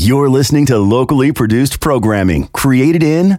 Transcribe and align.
You're 0.00 0.28
listening 0.28 0.64
to 0.66 0.78
locally 0.78 1.32
produced 1.32 1.80
programming 1.80 2.46
created 2.52 3.02
in 3.02 3.30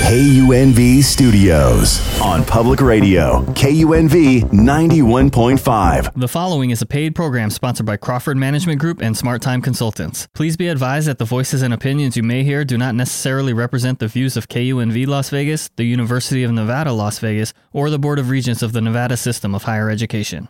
KUNV 0.00 1.04
Studios 1.04 2.20
on 2.20 2.44
public 2.44 2.80
radio, 2.80 3.42
KUNV 3.52 4.40
91.5. 4.50 6.12
The 6.20 6.26
following 6.26 6.70
is 6.70 6.82
a 6.82 6.86
paid 6.86 7.14
program 7.14 7.50
sponsored 7.50 7.86
by 7.86 7.96
Crawford 7.96 8.36
Management 8.36 8.80
Group 8.80 9.00
and 9.00 9.16
Smart 9.16 9.42
Time 9.42 9.62
Consultants. 9.62 10.26
Please 10.34 10.56
be 10.56 10.66
advised 10.66 11.06
that 11.06 11.18
the 11.18 11.24
voices 11.24 11.62
and 11.62 11.72
opinions 11.72 12.16
you 12.16 12.24
may 12.24 12.42
hear 12.42 12.64
do 12.64 12.76
not 12.76 12.96
necessarily 12.96 13.52
represent 13.52 14.00
the 14.00 14.08
views 14.08 14.36
of 14.36 14.48
KUNV 14.48 15.06
Las 15.06 15.30
Vegas, 15.30 15.70
the 15.76 15.84
University 15.84 16.42
of 16.42 16.50
Nevada, 16.50 16.92
Las 16.92 17.20
Vegas, 17.20 17.54
or 17.72 17.90
the 17.90 17.98
Board 18.00 18.18
of 18.18 18.28
Regents 18.28 18.60
of 18.60 18.72
the 18.72 18.80
Nevada 18.80 19.16
System 19.16 19.54
of 19.54 19.62
Higher 19.62 19.88
Education. 19.88 20.48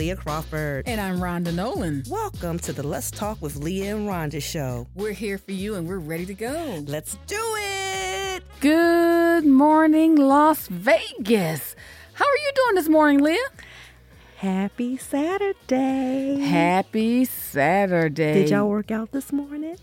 Leaha 0.00 0.16
Crawford. 0.16 0.88
And 0.88 0.98
I'm 0.98 1.18
Rhonda 1.18 1.52
Nolen. 1.52 2.04
Welcome 2.08 2.58
to 2.60 2.72
the 2.72 2.82
Let's 2.82 3.10
Talk 3.10 3.42
with 3.42 3.56
Leaha 3.60 3.96
and 3.96 4.08
Rhonda 4.08 4.40
show. 4.40 4.86
We're 4.94 5.12
here 5.12 5.36
for 5.36 5.52
you 5.52 5.74
and 5.74 5.86
we're 5.86 5.98
ready 5.98 6.24
to 6.24 6.32
go. 6.32 6.82
Let's 6.86 7.18
do 7.26 7.36
it. 7.38 8.42
Good 8.60 9.44
morning, 9.44 10.16
Las 10.16 10.68
Vegas. 10.68 11.76
How 12.14 12.24
are 12.24 12.38
you 12.38 12.50
doing 12.54 12.76
this 12.76 12.88
morning, 12.88 13.20
Leaha? 13.20 13.44
Happy 14.38 14.96
Saturday. 14.96 16.38
Happy 16.38 17.26
Saturday. 17.26 18.32
Did 18.32 18.48
y'all 18.48 18.70
work 18.70 18.90
out 18.90 19.12
this 19.12 19.30
morning? 19.30 19.76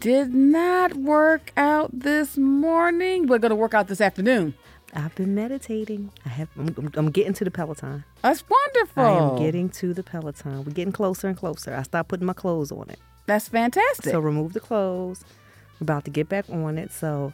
Did 0.00 0.32
not 0.32 0.94
work 0.94 1.52
out 1.58 1.90
this 1.92 2.38
morning. 2.38 3.26
We're 3.26 3.38
going 3.38 3.50
to 3.50 3.56
work 3.56 3.74
out 3.74 3.88
this 3.88 4.00
afternoon. 4.00 4.54
I've 4.94 5.14
been 5.14 5.34
meditating. 5.34 6.10
I 6.26 6.30
have. 6.30 6.48
I'm, 6.58 6.90
I'm- 6.96 7.10
getting 7.10 7.32
to 7.34 7.44
the 7.44 7.50
Peloton. 7.50 8.04
That's 8.22 8.44
wonderful. 8.48 9.02
I 9.04 9.10
am 9.12 9.36
getting 9.38 9.68
to 9.70 9.94
the 9.94 10.02
Peloton. 10.02 10.64
We're 10.64 10.72
getting 10.72 10.92
closer 10.92 11.28
and 11.28 11.36
closer. 11.36 11.74
I 11.74 11.82
stopped 11.82 12.08
putting 12.08 12.26
my 12.26 12.32
clothes 12.32 12.72
on 12.72 12.90
it. 12.90 12.98
That's 13.26 13.48
fantastic. 13.48 14.10
So 14.12 14.18
remove 14.20 14.52
the 14.52 14.60
clothes. 14.60 15.24
I'm 15.80 15.84
about 15.84 16.04
to 16.06 16.10
get 16.10 16.28
back 16.28 16.48
on 16.50 16.76
it. 16.78 16.92
So 16.92 17.32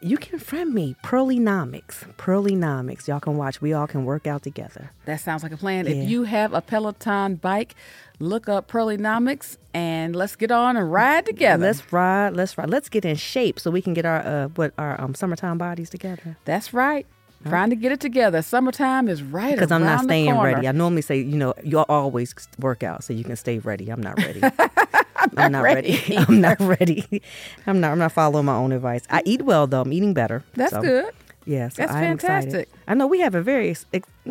you 0.00 0.16
can 0.16 0.38
friend 0.38 0.72
me, 0.72 0.96
Pearlynomics. 1.04 2.14
Pearlynomics. 2.16 3.06
Y'all 3.06 3.20
can 3.20 3.36
watch. 3.36 3.60
We 3.60 3.72
all 3.72 3.86
can 3.86 4.04
work 4.04 4.26
out 4.26 4.42
together. 4.42 4.90
that 5.04 5.20
sounds 5.20 5.42
like 5.42 5.52
a 5.52 5.56
plan. 5.56 5.86
Yeah. 5.86 5.92
If 5.92 6.08
you 6.08 6.24
have 6.24 6.52
a 6.52 6.60
Peloton 6.60 7.36
bike, 7.36 7.74
look 8.18 8.48
up 8.48 8.70
Pearlynomics 8.70 9.58
and 9.74 10.16
let's 10.16 10.36
get 10.36 10.50
on 10.50 10.76
and 10.76 10.90
ride 10.90 11.26
together. 11.26 11.66
Let's 11.66 11.92
ride. 11.92 12.34
Let's 12.34 12.56
ride. 12.56 12.70
Let's 12.70 12.88
get 12.88 13.04
in 13.04 13.16
shape 13.16 13.60
so 13.60 13.70
we 13.70 13.82
can 13.82 13.94
get 13.94 14.04
our 14.06 14.20
uh, 14.20 14.48
what 14.48 14.72
our 14.78 15.00
um, 15.00 15.14
summertime 15.14 15.58
bodies 15.58 15.90
together. 15.90 16.36
That's 16.44 16.72
right. 16.72 17.06
Trying 17.48 17.70
to 17.70 17.76
get 17.76 17.90
it 17.90 18.00
together. 18.00 18.42
Summertime 18.42 19.08
is 19.08 19.22
right 19.22 19.54
Because 19.54 19.72
I'm 19.72 19.82
not 19.82 20.04
staying 20.04 20.38
ready. 20.38 20.68
I 20.68 20.72
normally 20.72 21.00
say, 21.00 21.18
you 21.20 21.38
know, 21.38 21.54
you 21.64 21.78
always 21.78 22.34
work 22.58 22.82
out 22.82 23.02
so 23.02 23.14
you 23.14 23.24
can 23.24 23.36
stay 23.36 23.58
ready. 23.58 23.88
I'm 23.88 24.02
not 24.02 24.18
ready. 24.18 24.42
I'm 25.36 25.52
not 25.52 25.62
ready. 25.62 25.92
ready 25.92 26.16
I'm 26.28 26.40
not 26.40 26.60
ready. 26.60 27.22
I'm 27.66 27.80
not. 27.80 27.92
I'm 27.92 27.98
not 27.98 28.12
following 28.12 28.46
my 28.46 28.54
own 28.56 28.72
advice. 28.72 29.02
I 29.10 29.22
eat 29.24 29.42
well 29.42 29.66
though. 29.66 29.82
I'm 29.82 29.92
eating 29.92 30.14
better. 30.14 30.44
That's 30.54 30.72
So, 30.72 30.80
good. 30.82 31.14
Yeah, 31.46 31.68
so 31.70 31.82
That's 31.82 31.92
I 31.92 32.00
fantastic. 32.02 32.68
I 32.86 32.94
know 32.94 33.06
we 33.06 33.20
have 33.20 33.34
a 33.34 33.40
very, 33.42 33.74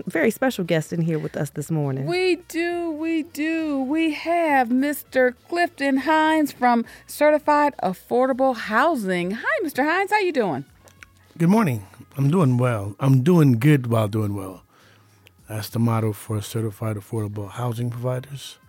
very 0.05 0.29
special 0.29 0.63
guest 0.63 0.93
in 0.93 1.01
here 1.01 1.17
with 1.17 1.35
us 1.35 1.49
this 1.49 1.71
morning. 1.71 2.05
We 2.05 2.37
do, 2.47 2.91
we 2.91 3.23
do. 3.23 3.81
We 3.81 4.11
have 4.13 4.69
Mr. 4.69 5.33
Clifton 5.49 5.97
Hinds 5.97 6.51
from 6.51 6.85
Certified 7.07 7.73
Affordable 7.81 8.55
Housing. 8.55 9.31
Hi, 9.31 9.63
Mr. 9.65 9.83
Hinds. 9.83 10.11
How 10.11 10.19
you 10.19 10.31
doing? 10.31 10.65
Good 11.37 11.49
morning. 11.49 11.87
I'm 12.15 12.29
doing 12.29 12.57
well. 12.57 12.95
I'm 12.99 13.23
doing 13.23 13.53
good 13.59 13.87
while 13.87 14.07
doing 14.07 14.35
well. 14.35 14.61
That's 15.49 15.69
the 15.69 15.79
motto 15.79 16.13
for 16.13 16.39
certified 16.41 16.95
affordable 16.95 17.49
housing 17.49 17.89
providers. 17.89 18.59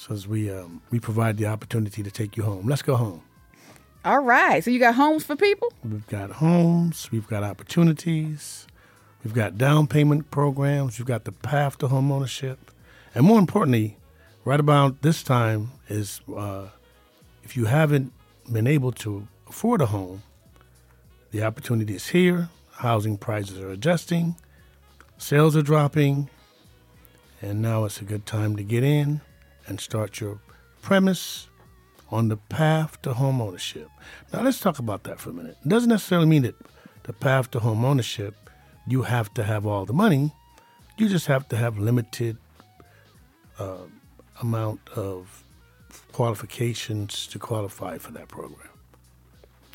Says 0.00 0.26
we 0.26 0.50
um, 0.50 0.80
we 0.90 0.98
provide 0.98 1.36
the 1.36 1.44
opportunity 1.44 2.02
to 2.02 2.10
take 2.10 2.34
you 2.34 2.42
home. 2.42 2.66
Let's 2.66 2.80
go 2.80 2.96
home. 2.96 3.20
All 4.02 4.20
right. 4.20 4.64
So 4.64 4.70
you 4.70 4.78
got 4.78 4.94
homes 4.94 5.24
for 5.24 5.36
people? 5.36 5.70
We've 5.84 6.06
got 6.06 6.30
homes. 6.30 7.10
We've 7.12 7.26
got 7.26 7.42
opportunities. 7.42 8.66
We've 9.22 9.34
got 9.34 9.58
down 9.58 9.88
payment 9.88 10.30
programs. 10.30 10.98
We've 10.98 11.06
got 11.06 11.24
the 11.24 11.32
path 11.32 11.76
to 11.78 11.88
home 11.88 12.10
ownership, 12.10 12.70
and 13.14 13.26
more 13.26 13.38
importantly, 13.38 13.98
right 14.46 14.58
about 14.58 15.02
this 15.02 15.22
time 15.22 15.72
is 15.90 16.22
uh, 16.34 16.68
if 17.42 17.54
you 17.54 17.66
haven't 17.66 18.14
been 18.50 18.66
able 18.66 18.92
to 18.92 19.28
afford 19.50 19.82
a 19.82 19.86
home, 19.86 20.22
the 21.30 21.42
opportunity 21.42 21.94
is 21.94 22.08
here. 22.08 22.48
Housing 22.70 23.18
prices 23.18 23.60
are 23.60 23.68
adjusting, 23.68 24.36
sales 25.18 25.54
are 25.58 25.62
dropping, 25.62 26.30
and 27.42 27.60
now 27.60 27.84
it's 27.84 28.00
a 28.00 28.04
good 28.04 28.24
time 28.24 28.56
to 28.56 28.62
get 28.62 28.82
in 28.82 29.20
and 29.70 29.80
start 29.80 30.20
your 30.20 30.38
premise 30.82 31.48
on 32.10 32.28
the 32.28 32.36
path 32.36 33.00
to 33.02 33.14
home 33.14 33.40
ownership. 33.40 33.88
Now 34.32 34.42
let's 34.42 34.60
talk 34.60 34.78
about 34.78 35.04
that 35.04 35.20
for 35.20 35.30
a 35.30 35.32
minute. 35.32 35.56
It 35.64 35.68
doesn't 35.68 35.88
necessarily 35.88 36.26
mean 36.26 36.42
that 36.42 36.56
the 37.04 37.12
path 37.12 37.50
to 37.52 37.60
home 37.60 37.84
ownership 37.84 38.34
you 38.86 39.02
have 39.02 39.32
to 39.34 39.44
have 39.44 39.66
all 39.66 39.86
the 39.86 39.92
money. 39.92 40.32
You 40.98 41.08
just 41.08 41.28
have 41.28 41.48
to 41.50 41.56
have 41.56 41.78
limited 41.78 42.36
uh, 43.58 43.86
amount 44.42 44.80
of 44.96 45.44
qualifications 46.12 47.26
to 47.28 47.38
qualify 47.38 47.98
for 47.98 48.10
that 48.12 48.28
program. 48.28 48.68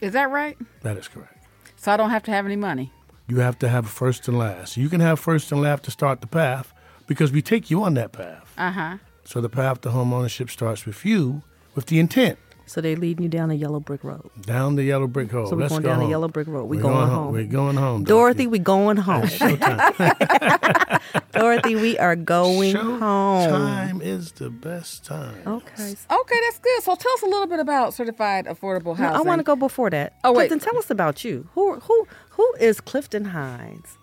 Is 0.01 0.11
that 0.13 0.29
right? 0.29 0.57
That 0.81 0.97
is 0.97 1.07
correct. 1.07 1.45
So 1.77 1.91
I 1.91 1.97
don't 1.97 2.09
have 2.09 2.23
to 2.23 2.31
have 2.31 2.45
any 2.45 2.57
money. 2.57 2.91
You 3.27 3.39
have 3.39 3.57
to 3.59 3.69
have 3.69 3.89
first 3.89 4.27
and 4.27 4.37
last. 4.37 4.75
You 4.75 4.89
can 4.89 4.99
have 4.99 5.19
first 5.19 5.51
and 5.51 5.61
last 5.61 5.83
to 5.83 5.91
start 5.91 6.21
the 6.21 6.27
path 6.27 6.73
because 7.07 7.31
we 7.31 7.41
take 7.41 7.71
you 7.71 7.83
on 7.83 7.93
that 7.93 8.11
path. 8.11 8.51
Uh 8.57 8.71
huh. 8.71 8.97
So 9.25 9.41
the 9.41 9.49
path 9.49 9.81
to 9.81 9.91
home 9.91 10.13
ownership 10.13 10.49
starts 10.49 10.85
with 10.85 11.03
you 11.05 11.41
with 11.73 11.87
the 11.87 11.99
intent. 11.99 12.37
so 12.67 12.79
they're 12.81 12.95
leading 12.95 13.23
you 13.23 13.29
down 13.29 13.51
a 13.51 13.53
yellow 13.55 13.79
brick 13.79 14.03
road. 14.03 14.29
Down 14.41 14.75
the 14.75 14.83
yellow 14.83 15.07
brick 15.07 15.31
road. 15.33 15.49
So 15.49 15.55
we're 15.55 15.63
Let's 15.63 15.73
going 15.73 15.83
go 15.83 15.89
down 15.89 15.99
the 15.99 16.07
yellow 16.07 16.27
brick 16.27 16.47
road. 16.47 16.65
We 16.65 16.77
We're 16.77 16.83
going 16.83 16.95
going 16.95 17.09
home. 17.09 17.33
We're 17.33 17.43
going 17.45 17.75
home. 17.75 18.03
Dorothy, 18.03 18.47
we're 18.47 18.61
going 18.61 18.97
home. 18.97 19.23
Showtime. 19.23 21.01
Dorothy, 21.31 21.75
we 21.75 21.97
are 21.99 22.15
going 22.15 22.73
Show 22.73 22.97
home. 22.97 23.49
Time 23.49 24.01
is 24.01 24.31
the 24.33 24.49
best 24.49 25.03
time. 25.05 25.35
Okay. 25.45 25.83
Okay, 26.11 26.39
that's 26.45 26.59
good. 26.59 26.83
So 26.83 26.95
tell 26.95 27.13
us 27.13 27.21
a 27.23 27.27
little 27.27 27.47
bit 27.47 27.59
about 27.59 27.93
Certified 27.93 28.45
Affordable 28.45 28.97
No, 28.97 29.05
Housing. 29.05 29.17
I 29.17 29.21
want 29.21 29.39
to 29.39 29.43
go 29.43 29.55
before 29.55 29.89
that. 29.89 30.13
Oh, 30.23 30.31
wait. 30.31 30.47
Clifton, 30.49 30.59
tell 30.59 30.77
us 30.77 30.89
about 30.89 31.23
you. 31.23 31.47
Who 31.55 31.79
who 31.81 32.07
who 32.29 32.53
is 32.59 32.79
Clifton 32.81 33.25
Hinds? 33.25 33.97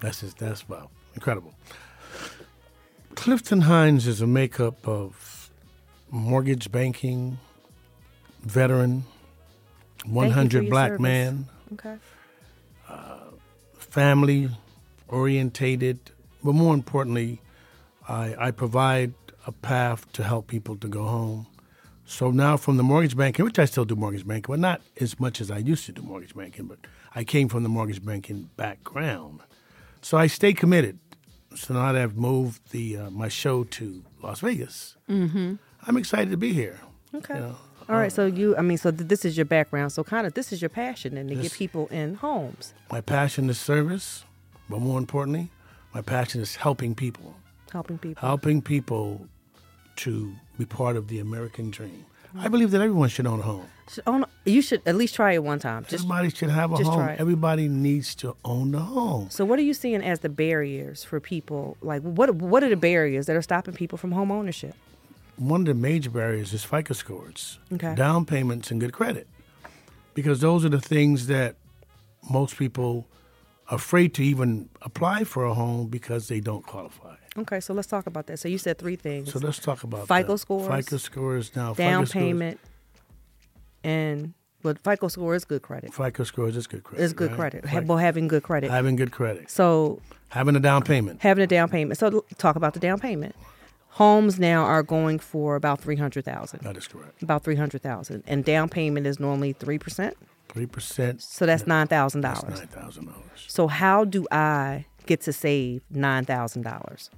That's 0.00 0.20
just, 0.20 0.38
that's 0.38 0.68
wow, 0.68 0.90
incredible. 1.14 1.54
Clifton 3.14 3.62
Hinds 3.62 4.06
is 4.06 4.20
a 4.20 4.26
makeup 4.26 4.86
of 4.86 5.50
mortgage 6.10 6.70
banking, 6.70 7.38
veteran, 8.42 9.04
Thank 9.98 10.08
you 10.08 10.12
for 10.12 10.26
100 10.26 10.70
black 10.70 10.88
service. 10.90 11.00
man, 11.02 11.46
Okay. 11.72 11.96
Uh, 12.88 13.18
family 13.78 14.50
orientated, 15.08 15.98
but 16.42 16.52
more 16.52 16.74
importantly, 16.74 17.40
I, 18.08 18.34
I 18.38 18.50
provide 18.50 19.14
a 19.46 19.52
path 19.52 20.10
to 20.12 20.22
help 20.22 20.46
people 20.46 20.76
to 20.76 20.88
go 20.88 21.04
home. 21.04 21.46
So 22.06 22.30
now 22.30 22.58
from 22.58 22.76
the 22.76 22.82
mortgage 22.82 23.16
banking, 23.16 23.44
which 23.46 23.58
I 23.58 23.64
still 23.64 23.86
do 23.86 23.96
mortgage 23.96 24.26
banking, 24.26 24.52
but 24.52 24.60
not 24.60 24.82
as 25.00 25.18
much 25.18 25.40
as 25.40 25.50
I 25.50 25.58
used 25.58 25.86
to 25.86 25.92
do 25.92 26.02
mortgage 26.02 26.34
banking, 26.34 26.66
but 26.66 26.78
I 27.14 27.24
came 27.24 27.48
from 27.48 27.62
the 27.62 27.68
mortgage 27.70 28.04
banking 28.04 28.50
background. 28.56 29.40
So 30.02 30.18
I 30.18 30.26
stay 30.26 30.52
committed. 30.52 30.98
So 31.54 31.74
now 31.74 31.94
I've 31.94 32.16
moved 32.16 32.70
the 32.70 32.96
uh, 32.96 33.10
my 33.10 33.28
show 33.28 33.64
to 33.64 34.02
Las 34.22 34.40
Vegas, 34.40 34.96
mm-hmm. 35.08 35.54
I'm 35.86 35.96
excited 35.96 36.30
to 36.30 36.36
be 36.36 36.52
here. 36.52 36.80
Okay. 37.14 37.34
You 37.34 37.40
know, 37.40 37.56
All 37.88 37.96
right. 37.96 38.12
So 38.12 38.26
you, 38.26 38.56
I 38.56 38.62
mean, 38.62 38.78
so 38.78 38.90
th- 38.90 39.08
this 39.08 39.24
is 39.24 39.36
your 39.36 39.44
background. 39.44 39.92
So 39.92 40.02
kind 40.02 40.26
of, 40.26 40.34
this 40.34 40.52
is 40.52 40.60
your 40.62 40.68
passion, 40.70 41.16
and 41.16 41.28
to 41.28 41.34
get 41.36 41.52
people 41.52 41.86
in 41.88 42.16
homes, 42.16 42.74
my 42.90 43.00
passion 43.00 43.48
is 43.50 43.58
service, 43.58 44.24
but 44.68 44.80
more 44.80 44.98
importantly, 44.98 45.50
my 45.94 46.02
passion 46.02 46.40
is 46.40 46.56
helping 46.56 46.94
people. 46.94 47.34
helping 47.70 47.98
people. 47.98 48.20
helping 48.20 48.62
people 48.62 49.28
to 49.96 50.34
be 50.58 50.64
part 50.64 50.96
of 50.96 51.08
the 51.08 51.20
American 51.20 51.70
dream. 51.70 52.04
I 52.36 52.48
believe 52.48 52.70
that 52.72 52.80
everyone 52.80 53.08
should 53.08 53.26
own 53.26 53.40
a 53.40 53.42
home. 53.42 53.66
Should 53.88 54.04
own- 54.06 54.24
you 54.44 54.62
should 54.62 54.82
at 54.86 54.96
least 54.96 55.14
try 55.14 55.32
it 55.32 55.44
one 55.44 55.58
time. 55.58 55.84
Just 55.88 56.04
Everybody 56.04 56.30
should 56.30 56.50
have 56.50 56.72
a 56.72 56.76
home. 56.76 57.14
Everybody 57.18 57.68
needs 57.68 58.14
to 58.16 58.34
own 58.44 58.74
a 58.74 58.80
home. 58.80 59.28
so, 59.30 59.44
what 59.44 59.58
are 59.58 59.62
you 59.62 59.74
seeing 59.74 60.02
as 60.02 60.20
the 60.20 60.28
barriers 60.28 61.04
for 61.04 61.20
people? 61.20 61.76
Like, 61.82 62.02
what 62.02 62.34
what 62.34 62.64
are 62.64 62.68
the 62.68 62.76
barriers 62.76 63.26
that 63.26 63.36
are 63.36 63.42
stopping 63.42 63.74
people 63.74 63.98
from 63.98 64.12
home 64.12 64.30
ownership? 64.32 64.74
One 65.36 65.62
of 65.62 65.66
the 65.66 65.74
major 65.74 66.10
barriers 66.10 66.52
is 66.52 66.64
FICO 66.64 66.94
scores, 66.94 67.58
Okay. 67.72 67.94
down 67.94 68.24
payments, 68.24 68.70
and 68.70 68.80
good 68.80 68.92
credit, 68.92 69.26
because 70.14 70.40
those 70.40 70.64
are 70.64 70.68
the 70.70 70.80
things 70.80 71.26
that 71.26 71.56
most 72.30 72.56
people 72.56 73.06
are 73.68 73.76
afraid 73.76 74.14
to 74.14 74.22
even 74.24 74.68
apply 74.82 75.24
for 75.24 75.44
a 75.44 75.54
home 75.54 75.88
because 75.88 76.28
they 76.28 76.40
don't 76.40 76.64
qualify. 76.64 77.16
Okay, 77.36 77.58
so 77.60 77.74
let's 77.74 77.88
talk 77.88 78.06
about 78.06 78.26
that. 78.28 78.38
So 78.38 78.48
you 78.48 78.58
said 78.58 78.78
three 78.78 78.96
things: 78.96 79.32
So 79.32 79.38
let's 79.38 79.58
talk 79.58 79.82
about 79.82 80.06
FICO 80.08 80.32
that. 80.32 80.38
scores, 80.38 80.68
FICO 80.86 80.96
scores 80.98 81.56
now. 81.56 81.74
down 81.74 82.02
FICO 82.02 82.04
scores- 82.04 82.12
payment, 82.12 82.60
and 83.82 84.34
But 84.62 84.78
FICO 84.78 85.08
score 85.08 85.34
is 85.34 85.44
good 85.44 85.60
credit. 85.62 85.92
FICO 85.92 86.24
score 86.24 86.48
is 86.48 86.66
good 86.66 86.84
credit. 86.84 87.04
It's 87.04 87.12
good 87.12 87.30
right? 87.32 87.38
credit. 87.38 87.64
FICO- 87.68 87.86
Well, 87.86 87.98
having 87.98 88.28
good 88.28 88.42
credit. 88.42 88.70
having 88.70 88.96
good 88.96 89.12
credit, 89.12 89.50
So 89.50 90.00
having 90.30 90.56
a 90.56 90.60
down 90.60 90.82
payment. 90.82 91.20
having 91.22 91.44
a 91.44 91.46
down 91.46 91.68
payment. 91.68 91.98
So 91.98 92.24
talk 92.38 92.56
about 92.56 92.72
the 92.74 92.80
down 92.80 92.98
payment. 92.98 93.34
Homes 93.90 94.38
now 94.40 94.64
are 94.64 94.82
going 94.82 95.18
for 95.18 95.54
about 95.54 95.80
three 95.80 95.96
hundred 95.96 96.24
thousand. 96.24 96.60
That 96.62 96.76
is 96.76 96.86
correct. 96.88 97.22
About 97.22 97.44
three 97.44 97.56
hundred 97.56 97.82
thousand, 97.82 98.24
and 98.26 98.44
down 98.44 98.68
payment 98.68 99.06
is 99.06 99.20
normally 99.20 99.52
three 99.52 99.78
percent. 99.78 100.16
Three 100.48 100.66
percent. 100.66 101.20
So 101.22 101.46
that's 101.46 101.66
nine 101.66 101.86
thousand 101.88 102.22
dollars. 102.22 102.58
nine 102.58 102.68
thousand 102.68 103.06
dollars. 103.06 103.44
So 103.48 103.66
how 103.68 104.04
do 104.04 104.26
I 104.32 104.86
get 105.06 105.20
to 105.22 105.32
save 105.32 105.82
nine 105.90 106.24
thousand 106.24 106.62
dollars? 106.62 107.10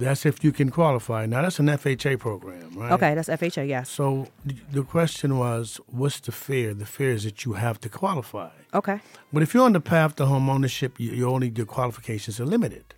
That's 0.00 0.24
if 0.24 0.42
you 0.42 0.50
can 0.50 0.70
qualify. 0.70 1.26
Now 1.26 1.42
that's 1.42 1.58
an 1.58 1.66
FHA 1.66 2.18
program, 2.18 2.70
right? 2.74 2.92
Okay, 2.92 3.14
that's 3.14 3.28
FHA. 3.28 3.68
Yes. 3.68 3.90
So 3.90 4.28
the 4.72 4.82
question 4.82 5.38
was, 5.38 5.78
what's 5.86 6.20
the 6.20 6.32
fear? 6.32 6.72
The 6.72 6.86
fear 6.86 7.12
is 7.12 7.24
that 7.24 7.44
you 7.44 7.52
have 7.52 7.80
to 7.82 7.88
qualify. 7.88 8.50
Okay. 8.72 9.00
But 9.32 9.42
if 9.42 9.52
you're 9.52 9.64
on 9.64 9.74
the 9.74 9.80
path 9.80 10.16
to 10.16 10.26
home 10.26 10.48
ownership, 10.48 10.98
you, 10.98 11.10
you 11.12 11.28
only 11.28 11.52
your 11.54 11.66
qualifications 11.66 12.40
are 12.40 12.46
limited. 12.46 12.94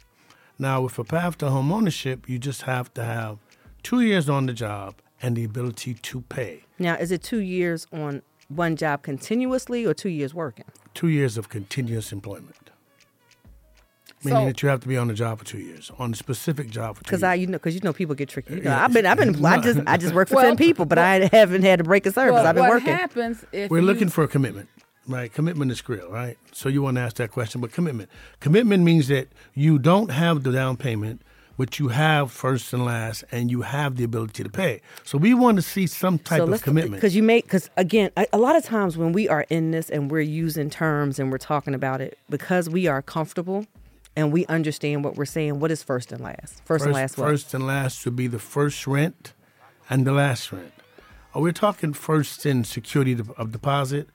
Now, 0.58 0.82
with 0.82 0.98
a 0.98 1.04
path 1.04 1.38
to 1.38 1.50
home 1.50 1.72
ownership, 1.72 2.28
you 2.28 2.38
just 2.38 2.62
have 2.62 2.94
to 2.94 3.04
have 3.04 3.38
two 3.82 4.00
years 4.00 4.28
on 4.28 4.46
the 4.46 4.52
job 4.52 4.94
and 5.20 5.34
the 5.36 5.44
ability 5.44 5.94
to 5.94 6.20
pay. 6.22 6.64
Now, 6.78 6.94
is 6.94 7.10
it 7.10 7.22
two 7.22 7.40
years 7.40 7.86
on 7.92 8.22
one 8.48 8.76
job 8.76 9.02
continuously 9.02 9.84
or 9.84 9.94
two 9.94 10.08
years 10.08 10.34
working? 10.34 10.66
Two 10.94 11.08
years 11.08 11.36
of 11.36 11.48
continuous 11.48 12.12
employment, 12.12 12.61
meaning 14.24 14.40
So- 14.40 14.46
that 14.46 14.62
you 14.62 14.68
have 14.68 14.80
to 14.80 14.88
be 14.88 14.96
on 14.96 15.08
the 15.08 15.14
job 15.14 15.38
for 15.38 15.44
two 15.44 15.58
years, 15.58 15.90
on 15.98 16.12
a 16.12 16.16
specific 16.16 16.70
job 16.70 16.96
for 16.96 17.04
two 17.04 17.08
Because 17.08 17.20
years. 17.20 17.28
I, 17.30 17.34
you 17.34 17.46
know, 17.46 17.52
because 17.58 17.74
you 17.74 17.80
know, 17.82 17.92
people 17.92 18.14
get 18.14 18.28
tricky. 18.28 18.54
You 18.54 18.60
know, 18.62 18.70
Yeah. 18.70 18.84
I've 18.84 18.92
been, 18.92 19.06
I've 19.06 19.18
been, 19.18 19.44
I 19.44 19.58
just, 19.60 19.80
I 19.86 19.96
just 19.96 20.14
work 20.14 20.28
for 20.28 20.36
Well, 20.36 20.44
ten 20.46 20.56
people, 20.56 20.84
but 20.84 20.98
I 20.98 21.28
haven't 21.32 21.62
had 21.62 21.78
to 21.78 21.84
break 21.84 22.06
a 22.06 22.12
service. 22.12 22.32
Well, 22.34 22.46
I've 22.46 22.54
been 22.54 22.64
what 22.64 22.70
working. 22.70 22.88
happens 22.94 23.44
if 23.52 23.70
We're 23.70 23.78
you- 23.80 23.86
looking 23.86 24.08
for 24.08 24.24
a 24.24 24.28
commitment, 24.28 24.68
right? 25.08 25.32
Commitment 25.32 25.70
is 25.70 25.86
real, 25.88 26.10
right? 26.10 26.36
So 26.52 26.68
you 26.68 26.82
want 26.82 26.96
to 26.96 27.00
ask 27.02 27.16
that 27.16 27.30
question, 27.32 27.60
but 27.60 27.72
commitment. 27.72 28.10
Commitment 28.40 28.84
means 28.84 29.08
that 29.08 29.28
you 29.54 29.78
don't 29.78 30.10
have 30.10 30.42
the 30.44 30.52
down 30.52 30.76
payment, 30.76 31.22
but 31.58 31.78
you 31.78 31.88
have 31.88 32.32
first 32.32 32.72
and 32.72 32.84
last, 32.84 33.24
and 33.30 33.50
you 33.50 33.60
have 33.62 33.96
the 33.96 34.04
ability 34.04 34.42
to 34.42 34.48
pay. 34.48 34.80
So 35.04 35.18
we 35.18 35.34
want 35.34 35.56
to 35.56 35.62
see 35.62 35.86
some 35.86 36.18
type 36.18 36.40
of 36.42 36.62
commitment. 36.62 36.94
Because 36.94 37.14
you 37.14 37.22
make, 37.22 37.44
because 37.44 37.68
again, 37.76 38.10
a, 38.16 38.26
a 38.32 38.38
lot 38.38 38.56
of 38.56 38.64
times 38.64 38.96
when 38.96 39.12
we 39.12 39.28
are 39.28 39.44
in 39.50 39.70
this 39.70 39.90
and 39.90 40.10
we're 40.10 40.20
using 40.20 40.70
terms 40.70 41.18
and 41.18 41.30
we're 41.30 41.38
talking 41.38 41.74
about 41.74 42.00
it, 42.00 42.18
because 42.30 42.70
we 42.70 42.86
are 42.86 43.02
comfortable 43.02 43.66
and 44.16 44.32
we 44.32 44.46
understand 44.46 45.04
what 45.04 45.16
we're 45.16 45.24
saying. 45.24 45.60
What 45.60 45.70
is 45.70 45.82
first 45.82 46.12
and 46.12 46.22
last? 46.22 46.62
First, 46.64 46.84
and 46.84 46.94
last. 46.94 47.16
What? 47.18 47.28
First 47.28 47.54
and 47.54 47.66
last 47.66 48.04
would 48.04 48.16
be 48.16 48.26
the 48.26 48.38
first 48.38 48.86
rent 48.86 49.32
and 49.88 50.06
the 50.06 50.12
last 50.12 50.52
rent. 50.52 50.72
Are 51.34 51.40
we 51.40 51.52
talking 51.52 51.92
first 51.94 52.44
in 52.44 52.64
security 52.64 53.16
of 53.36 53.52
deposit? 53.52 54.08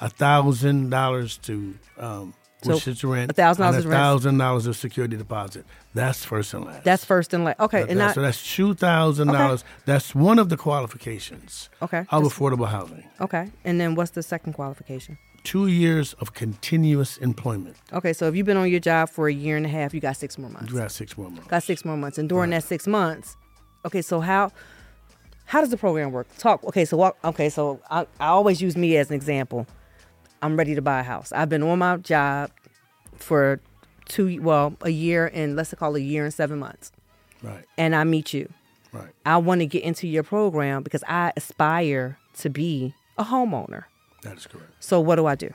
A 0.00 0.08
thousand 0.08 0.90
dollars 0.90 1.38
to 1.38 1.74
um, 1.98 2.34
So, 2.62 2.74
which 2.74 2.88
is 2.88 3.02
rent. 3.04 3.30
a 3.30 3.34
$1,000 3.34 3.78
a 3.78 3.82
thousand 3.82 4.38
dollars 4.38 4.66
of 4.66 4.76
security 4.76 5.16
deposit. 5.16 5.64
That's 5.94 6.24
first 6.24 6.52
and 6.54 6.64
last. 6.64 6.84
That's 6.84 7.04
first 7.04 7.32
and 7.34 7.44
last. 7.44 7.60
Okay, 7.60 7.82
That- 7.82 7.90
and 7.90 8.00
that- 8.00 8.06
not 8.06 8.14
so 8.14 8.22
that's 8.22 8.54
two 8.54 8.74
thousand 8.74 9.28
dollars. 9.28 9.64
That's 9.84 10.14
one 10.14 10.38
of 10.38 10.48
the 10.48 10.56
qualifications 10.56 11.68
okay. 11.82 12.00
of 12.10 12.22
affordable 12.24 12.68
housing. 12.68 13.04
okay, 13.20 13.50
and 13.64 13.80
then 13.80 13.94
what's 13.94 14.12
the 14.12 14.22
second 14.22 14.54
qualification? 14.54 15.18
Two 15.44 15.66
years 15.66 16.14
of 16.14 16.32
continuous 16.34 17.18
employment. 17.18 17.76
Okay, 17.92 18.12
so 18.14 18.26
if 18.28 18.34
you've 18.34 18.46
been 18.46 18.56
on 18.56 18.68
your 18.70 18.80
job 18.80 19.10
for 19.10 19.28
a 19.28 19.32
year 19.32 19.56
and 19.58 19.66
a 19.66 19.68
half, 19.68 19.92
you 19.94 20.00
got 20.00 20.16
six 20.16 20.38
more 20.38 20.50
months. 20.50 20.72
You 20.72 20.78
got 20.78 20.90
six 20.90 21.16
more 21.18 21.28
months. 21.30 21.46
Got 21.48 21.62
six 21.62 21.84
more 21.84 21.96
months, 21.98 22.16
and 22.18 22.28
during 22.28 22.50
that 22.50 22.64
six 22.64 22.86
months, 22.86 23.36
okay. 23.84 24.00
So 24.02 24.20
how 24.20 24.50
how 25.44 25.60
does 25.60 25.68
the 25.70 25.76
program 25.76 26.12
work? 26.12 26.26
Talk. 26.38 26.64
Okay, 26.64 26.86
so 26.86 26.96
walk. 26.96 27.18
Okay, 27.24 27.50
so 27.50 27.78
I, 27.90 28.06
I 28.18 28.28
always 28.28 28.62
use 28.62 28.74
me 28.76 28.96
as 28.96 29.10
an 29.10 29.16
example. 29.16 29.66
I'm 30.40 30.56
ready 30.56 30.74
to 30.74 30.82
buy 30.82 31.00
a 31.00 31.02
house. 31.02 31.30
I've 31.32 31.50
been 31.50 31.62
on 31.62 31.78
my 31.78 31.98
job 31.98 32.50
for 33.16 33.60
two, 34.06 34.40
well, 34.42 34.74
a 34.80 34.90
year 34.90 35.30
and 35.32 35.56
let's 35.56 35.72
call 35.74 35.94
it 35.94 36.00
a 36.00 36.02
year 36.02 36.24
and 36.24 36.32
seven 36.34 36.58
months, 36.58 36.90
Right, 37.42 37.64
and 37.78 37.94
I 37.94 38.04
meet 38.04 38.32
you. 38.34 38.50
right. 38.92 39.08
I 39.26 39.36
want 39.38 39.60
to 39.60 39.66
get 39.66 39.82
into 39.82 40.06
your 40.08 40.22
program 40.22 40.82
because 40.82 41.04
I 41.06 41.32
aspire 41.36 42.18
to 42.38 42.48
be 42.50 42.94
a 43.18 43.24
homeowner. 43.24 43.84
That 44.24 44.36
is 44.38 44.46
correct. 44.46 44.72
So 44.80 45.00
what 45.00 45.16
do 45.16 45.26
I 45.26 45.34
do? 45.34 45.50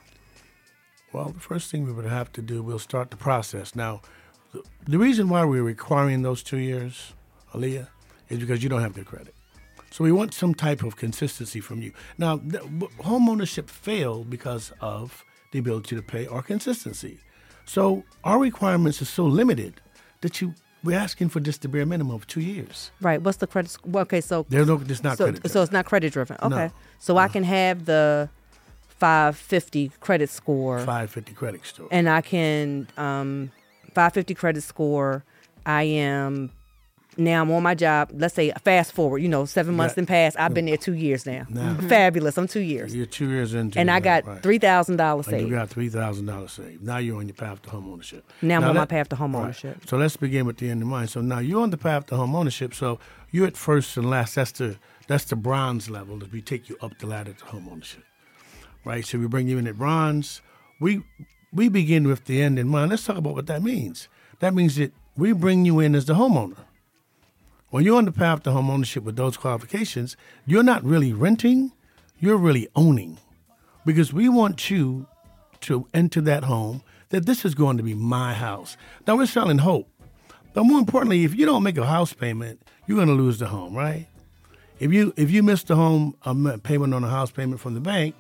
Well, 1.12 1.30
the 1.30 1.40
first 1.40 1.72
thing 1.72 1.86
we 1.86 1.92
would 1.92 2.06
have 2.06 2.32
to 2.34 2.42
do, 2.42 2.62
we'll 2.62 2.80
start 2.80 3.10
the 3.12 3.18
process. 3.18 3.76
Now, 3.76 4.02
the, 4.54 4.64
the 4.88 4.98
reason 5.00 5.28
why 5.28 5.44
we're 5.44 5.64
requiring 5.64 6.22
those 6.22 6.44
two 6.44 6.58
years, 6.58 7.14
Aaliyah, 7.54 7.88
is 8.30 8.40
because 8.40 8.62
you 8.64 8.70
don't 8.70 8.82
have 8.82 8.94
good 8.94 9.08
credit. 9.08 9.34
So 9.92 10.04
we 10.04 10.12
want 10.12 10.36
some 10.36 10.54
type 10.54 10.84
of 10.84 10.96
consistency 10.96 11.60
from 11.60 11.82
you. 11.82 11.94
Now, 12.20 12.38
th- 12.38 12.64
home 13.00 13.28
ownership 13.28 13.70
failed 13.72 14.30
because 14.30 14.72
of 14.82 15.26
the 15.52 15.58
ability 15.60 15.96
to 15.96 16.02
pay 16.04 16.28
or 16.28 16.44
consistency. 16.44 17.20
So 17.66 18.04
our 18.24 18.40
requirements 18.40 19.02
are 19.02 19.06
so 19.06 19.26
limited 19.26 19.82
that 20.22 20.42
you 20.42 20.54
we're 20.84 20.98
asking 20.98 21.28
for 21.30 21.40
just 21.42 21.62
the 21.62 21.68
bare 21.68 21.86
minimum 21.86 22.16
of 22.16 22.26
two 22.28 22.40
years. 22.40 22.92
Right. 23.02 23.22
What's 23.22 23.38
the 23.38 23.48
credit? 23.48 23.76
well, 23.86 24.04
Okay, 24.04 24.22
so 24.22 24.46
There's 24.48 24.68
no, 24.68 24.82
it's 24.88 25.04
not 25.04 25.18
so, 25.18 25.26
credit. 25.26 25.52
so 25.52 25.62
it's 25.62 25.74
not 25.74 25.86
credit 25.86 26.14
driven. 26.14 26.38
Okay. 26.42 26.56
No. 26.68 26.72
So 27.00 27.18
I 27.18 27.28
can 27.28 27.44
have 27.44 27.84
the 27.84 28.30
550 29.00 29.92
credit 30.00 30.30
score 30.30 30.78
550 30.80 31.34
credit 31.34 31.66
score. 31.66 31.88
and 31.92 32.10
I 32.10 32.22
can 32.22 32.88
um 32.98 33.52
550 33.96 34.34
credit 34.36 34.62
score. 34.62 35.24
I 35.66 35.84
am 35.84 36.52
now 37.18 37.42
I'm 37.42 37.52
on 37.52 37.64
my 37.64 37.76
job. 37.76 38.12
Let's 38.14 38.34
say 38.36 38.52
fast 38.64 38.94
forward, 38.94 39.18
you 39.18 39.28
know, 39.28 39.44
7 39.44 39.76
months 39.76 39.96
Yeah. 39.98 40.02
in 40.02 40.06
past. 40.06 40.38
I've 40.40 40.54
been 40.54 40.66
there 40.68 40.78
2 40.78 40.94
years 40.94 41.26
now. 41.26 41.46
Now. 41.50 41.76
Fabulous. 41.90 42.38
I'm 42.38 42.48
2 42.48 42.62
years. 42.62 42.96
You're 42.96 43.08
two 43.08 43.30
years 43.30 43.54
into 43.54 43.78
And 43.80 43.92
I 43.92 44.00
got 44.00 44.26
right. 44.26 44.42
$3,000 44.42 45.26
saved. 45.26 45.50
you 45.50 45.56
got 45.56 45.70
three 45.70 45.90
thousand 45.90 46.28
dollars 46.28 46.52
saved. 46.54 46.82
Now 46.84 46.98
you're 46.98 47.18
on 47.18 47.28
your 47.28 47.36
path 47.36 47.62
to 47.64 47.70
home 47.72 47.92
ownership. 47.92 48.24
Now 48.42 48.58
I'm 48.58 48.64
on 48.66 48.76
my 48.76 48.86
path 48.86 49.10
to 49.10 49.16
home 49.18 49.34
right. 49.36 49.42
ownership. 49.44 49.82
So 49.90 49.98
let's 49.98 50.16
begin 50.18 50.46
with 50.46 50.58
the 50.58 50.70
end 50.70 50.82
in 50.82 50.88
mind. 50.88 51.10
So 51.10 51.20
now 51.22 51.40
you're 51.40 51.62
on 51.62 51.72
the 51.72 51.78
path 51.78 52.06
to 52.08 52.16
home 52.16 52.36
ownership. 52.36 52.74
So 52.74 53.00
you're 53.32 53.48
at 53.48 53.58
first 53.58 53.98
and 53.98 54.10
last. 54.10 54.36
That's 54.36 54.52
the 54.52 54.78
that's 55.08 55.26
the 55.26 55.36
bronze 55.36 55.90
level 55.90 56.24
as 56.24 56.32
we 56.32 56.42
take 56.42 56.70
you 56.70 56.78
up 56.82 56.98
the 57.00 57.08
ladder 57.08 57.34
to 57.34 57.46
home 57.46 57.68
ownership. 57.72 58.04
Right. 58.86 59.06
So 59.06 59.20
we 59.20 59.28
bring 59.28 59.48
you 59.48 59.58
in 59.58 59.68
at 59.68 59.78
bronze. 59.78 60.42
We 60.80 61.04
we 61.52 61.70
begin 61.70 62.08
with 62.08 62.26
the 62.26 62.42
end 62.42 62.58
in 62.60 62.68
mind. 62.68 62.92
Let's 62.92 63.06
talk 63.06 63.18
about 63.18 63.34
what 63.34 63.48
that 63.48 63.62
means. 63.62 64.08
That 64.40 64.54
means 64.54 64.76
that 64.78 64.94
we 65.18 65.34
bring 65.34 65.66
you 65.66 65.80
in 65.80 65.96
as 65.96 66.06
the 66.06 66.14
homeowner. 66.14 66.58
When 67.70 67.84
you're 67.84 67.98
on 67.98 68.06
the 68.06 68.12
path 68.12 68.44
to 68.44 68.52
home 68.52 68.70
ownership 68.70 69.04
with 69.04 69.16
those 69.16 69.38
qualifications, 69.38 70.18
you're 70.46 70.64
not 70.64 70.84
really 70.84 71.14
renting, 71.14 71.72
you're 72.20 72.38
really 72.38 72.68
owning. 72.76 73.18
Because 73.86 74.12
we 74.12 74.28
want 74.30 74.70
you 74.70 75.08
to 75.62 75.88
enter 75.94 76.22
that 76.22 76.46
home 76.46 76.82
that 77.10 77.26
this 77.26 77.46
is 77.46 77.54
going 77.56 77.78
to 77.78 77.84
be 77.84 77.94
my 77.94 78.34
house. 78.34 78.78
Now 79.06 79.18
we're 79.18 79.26
selling 79.26 79.60
hope. 79.60 79.88
But 80.54 80.64
more 80.64 80.80
importantly, 80.80 81.24
if 81.26 81.36
you 81.36 81.46
don't 81.46 81.64
make 81.64 81.78
a 81.78 81.86
house 81.86 82.14
payment, 82.14 82.62
you're 82.88 82.96
going 82.98 83.08
to 83.08 83.14
lose 83.14 83.38
the 83.38 83.48
home, 83.48 83.76
right? 83.76 84.08
If 84.80 84.94
you 84.94 85.14
if 85.16 85.30
you 85.30 85.44
miss 85.44 85.64
the 85.64 85.76
home 85.76 86.16
um, 86.24 86.60
payment 86.64 86.94
on 86.94 87.04
a 87.04 87.10
house 87.10 87.32
payment 87.32 87.60
from 87.60 87.74
the 87.76 87.82
bank, 87.82 88.16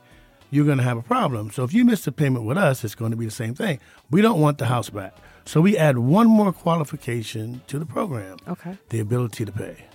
you're 0.51 0.65
going 0.65 0.77
to 0.77 0.83
have 0.83 0.97
a 0.97 1.01
problem. 1.01 1.51
So 1.51 1.63
if 1.63 1.73
you 1.73 1.85
miss 1.85 2.05
the 2.05 2.11
payment 2.11 2.45
with 2.45 2.57
us, 2.57 2.83
it's 2.83 2.95
going 2.95 3.11
to 3.11 3.17
be 3.17 3.25
the 3.25 3.31
same 3.31 3.53
thing. 3.55 3.79
We 4.09 4.21
don't 4.21 4.39
want 4.41 4.57
the 4.57 4.65
house 4.65 4.89
back. 4.89 5.15
So 5.45 5.61
we 5.61 5.77
add 5.77 5.97
one 5.97 6.27
more 6.27 6.51
qualification 6.53 7.61
to 7.67 7.79
the 7.79 7.85
program. 7.85 8.37
Okay. 8.47 8.77
The 8.89 8.99
ability 8.99 9.45
to 9.45 9.51
pay. 9.51 9.85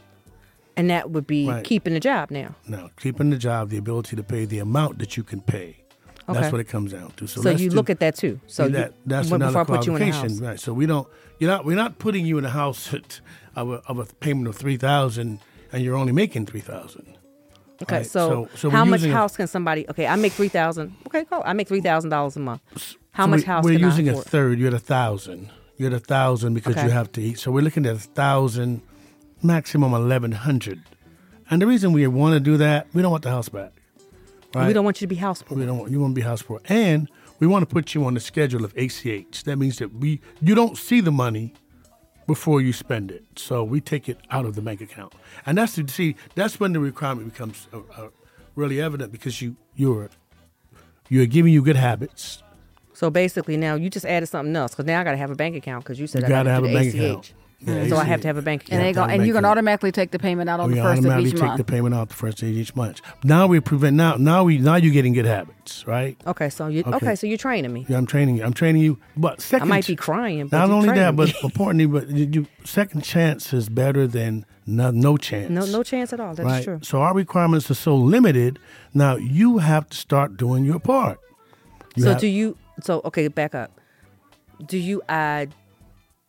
And 0.76 0.90
that 0.90 1.10
would 1.10 1.26
be 1.26 1.48
Right. 1.48 1.64
keeping 1.64 1.94
the 1.94 2.00
job 2.00 2.30
now. 2.30 2.54
Now, 2.66 2.90
keeping 2.98 3.30
the 3.30 3.36
job, 3.38 3.70
the 3.70 3.76
ability 3.76 4.16
to 4.16 4.22
pay 4.24 4.44
the 4.44 4.58
amount 4.58 4.98
that 4.98 5.16
you 5.16 5.22
can 5.22 5.40
pay. 5.40 5.76
Okay. 6.28 6.40
That's 6.40 6.50
what 6.52 6.60
it 6.60 6.64
comes 6.68 6.92
down 6.92 7.12
to. 7.18 7.26
So, 7.26 7.42
So, 7.42 7.50
you 7.50 7.68
do- 7.70 7.76
look 7.76 7.90
at 7.90 8.00
that 8.00 8.16
too. 8.16 8.40
So 8.46 8.68
that, 8.68 8.90
you, 8.92 8.96
that's 9.06 9.30
another 9.30 9.58
before 9.58 9.74
I 9.76 9.78
put 9.78 9.86
you 9.86 9.94
in 9.94 10.02
a 10.02 10.04
qualification, 10.06 10.38
house. 10.38 10.48
right? 10.48 10.60
So 10.60 10.72
we 10.72 10.86
don't, 10.86 11.06
you're 11.38 11.50
not, 11.50 11.64
we're 11.64 11.76
not 11.76 11.98
putting 11.98 12.24
you 12.26 12.38
in 12.38 12.44
a 12.44 12.50
house 12.50 12.92
at, 12.98 13.20
of, 13.54 13.70
a, 13.70 13.74
of 13.86 13.98
a 13.98 14.06
payment 14.16 14.48
of 14.48 14.56
three 14.56 14.76
thousand, 14.76 15.40
and 15.72 15.84
you're 15.84 15.96
only 15.96 16.12
making 16.12 16.46
three 16.46 16.60
thousand. 16.60 17.18
Okay, 17.84 17.96
Right, 17.98 18.06
so, 18.06 18.48
so- 18.52 18.56
so 18.56 18.70
how 18.70 18.84
much 18.84 19.00
using 19.00 19.12
a- 19.12 19.14
house 19.14 19.36
can 19.36 19.46
somebody? 19.46 19.88
Okay, 19.88 20.06
I 20.06 20.16
make 20.16 20.32
three 20.32 20.48
thousand. 20.48 20.94
Okay, 21.06 21.24
cool. 21.30 21.42
I 21.44 21.52
make 21.52 21.68
three 21.68 21.80
thousand 21.80 22.10
dollars 22.10 22.36
a 22.36 22.40
month. 22.40 22.60
How 23.12 23.24
So 23.24 23.30
much 23.30 23.40
we, 23.40 23.46
house 23.46 23.64
We're 23.64 23.78
using 23.78 24.08
a 24.08 24.14
third. 24.14 24.58
You're 24.58 24.68
at 24.68 24.74
a 24.74 24.78
thousand. 24.78 25.50
You're 25.76 25.88
at 25.88 25.94
a 25.94 26.00
thousand 26.00 26.54
because 26.54 26.76
Okay. 26.76 26.84
you 26.86 26.90
have 26.92 27.10
to 27.12 27.20
eat. 27.22 27.38
So 27.38 27.50
we're 27.50 27.62
looking 27.62 27.86
at 27.86 27.94
a 27.94 27.98
thousand, 27.98 28.80
maximum 29.42 29.92
eleven 29.94 30.32
hundred. 30.32 30.80
And 31.50 31.60
the 31.62 31.66
reason 31.66 31.92
we 31.92 32.06
want 32.06 32.34
to 32.34 32.40
do 32.40 32.56
that, 32.56 32.86
we 32.94 33.02
don't 33.02 33.10
want 33.10 33.22
the 33.24 33.30
house 33.30 33.48
back. 33.48 33.72
Right? 34.54 34.66
We 34.68 34.72
don't 34.72 34.84
want 34.84 35.00
you 35.00 35.06
to 35.06 35.14
be 35.14 35.16
house 35.16 35.42
poor. 35.42 35.58
We 35.58 35.66
don't 35.66 35.78
want 35.78 35.90
you 35.90 36.00
want 36.00 36.12
to 36.12 36.14
be 36.14 36.22
house 36.22 36.42
poor, 36.42 36.60
and 36.68 37.08
we 37.40 37.46
want 37.46 37.68
to 37.68 37.72
put 37.72 37.94
you 37.94 38.04
on 38.04 38.14
the 38.14 38.20
schedule 38.20 38.64
of 38.64 38.72
ACH. 38.76 39.44
That 39.44 39.56
means 39.58 39.78
that 39.78 39.92
we 39.94 40.20
you 40.40 40.54
don't 40.54 40.78
see 40.78 41.00
the 41.00 41.12
money 41.12 41.52
before 42.26 42.60
you 42.60 42.72
spend 42.72 43.10
it, 43.10 43.24
so 43.36 43.62
we 43.64 43.80
take 43.80 44.08
it 44.08 44.18
out 44.30 44.44
of 44.46 44.54
the 44.54 44.62
bank 44.62 44.80
account, 44.80 45.14
and 45.46 45.58
that's 45.58 45.76
the 45.76 45.86
see 45.88 46.16
that's 46.34 46.58
when 46.60 46.72
the 46.72 46.80
requirement 46.80 47.32
becomes 47.32 47.68
uh, 47.72 47.78
uh, 47.96 48.08
really 48.56 48.80
evident 48.80 49.12
because 49.12 49.42
you 49.42 49.56
you're 49.76 50.08
you're 51.08 51.26
giving 51.26 51.52
you 51.52 51.62
good 51.62 51.76
habits. 51.76 52.42
So 52.94 53.10
basically, 53.10 53.56
now 53.56 53.74
you 53.74 53.90
just 53.90 54.06
added 54.06 54.26
something 54.28 54.54
else 54.54 54.70
because 54.72 54.86
now 54.86 55.00
I 55.00 55.04
got 55.04 55.10
to 55.12 55.16
have 55.16 55.30
a 55.30 55.34
bank 55.34 55.56
account 55.56 55.84
because 55.84 55.98
you 55.98 56.06
said 56.06 56.22
You 56.22 56.26
I 56.26 56.30
got 56.30 56.42
to 56.44 56.50
have 56.50 56.64
a 56.64 56.72
bank 56.72 56.94
ACH. 56.94 57.00
account. 57.00 57.32
Yeah, 57.66 57.88
so 57.88 57.96
I 57.96 58.04
have 58.04 58.20
to 58.22 58.28
have 58.28 58.36
a 58.36 58.42
bank 58.42 58.64
account. 58.64 58.80
And 58.80 58.88
they 58.88 58.92
go, 58.92 59.06
to 59.06 59.12
and 59.12 59.26
you 59.26 59.32
can 59.32 59.44
automatically 59.44 59.92
take 59.92 60.10
the 60.10 60.18
payment 60.18 60.50
out 60.50 60.60
on 60.60 60.68
we 60.68 60.76
the 60.76 60.82
first 60.82 60.98
of 60.98 61.06
automatically 61.06 61.30
each 61.30 61.34
take 61.36 61.42
month. 61.42 61.58
the 61.58 61.64
payment 61.64 61.94
out 61.94 62.08
the 62.08 62.14
first 62.14 62.42
of 62.42 62.48
each 62.48 62.76
month. 62.76 63.00
Now 63.22 63.46
we 63.46 63.60
prevent 63.60 63.96
now 63.96 64.16
now 64.16 64.44
we 64.44 64.58
now 64.58 64.76
you're 64.76 64.92
getting 64.92 65.12
good 65.12 65.24
habits, 65.24 65.86
right? 65.86 66.16
Okay, 66.26 66.50
so 66.50 66.68
you 66.68 66.82
okay. 66.82 66.96
Okay. 66.96 67.14
so 67.14 67.26
you're 67.26 67.38
training 67.38 67.72
me. 67.72 67.86
Yeah, 67.88 67.96
I'm 67.96 68.06
training 68.06 68.36
you. 68.36 68.44
I'm 68.44 68.52
training 68.52 68.82
you. 68.82 68.98
But 69.16 69.40
second, 69.40 69.68
I 69.68 69.76
might 69.76 69.86
be 69.86 69.96
crying, 69.96 70.48
but 70.48 70.58
not 70.58 70.70
only 70.70 70.88
that, 70.88 70.94
training 70.94 71.16
but 71.16 71.42
importantly, 71.42 71.86
but 71.86 72.08
you, 72.08 72.26
you, 72.32 72.46
second 72.64 73.02
chance 73.02 73.52
is 73.52 73.68
better 73.68 74.06
than 74.06 74.44
no, 74.66 74.90
no 74.90 75.16
chance. 75.16 75.50
no 75.50 75.64
no 75.66 75.82
chance 75.82 76.12
at 76.12 76.20
all. 76.20 76.34
That's 76.34 76.46
right. 76.46 76.64
true. 76.64 76.80
So 76.82 77.00
our 77.00 77.14
requirements 77.14 77.70
are 77.70 77.74
so 77.74 77.96
limited. 77.96 78.58
Now 78.92 79.16
you 79.16 79.58
have 79.58 79.88
to 79.90 79.96
start 79.96 80.36
doing 80.36 80.64
your 80.64 80.80
part. 80.80 81.18
You 81.96 82.04
so 82.04 82.08
have- 82.10 82.20
do 82.20 82.26
you? 82.26 82.56
So 82.82 83.00
okay, 83.04 83.28
back 83.28 83.54
up. 83.54 83.80
Do 84.66 84.78
you 84.78 85.02
add? 85.08 85.54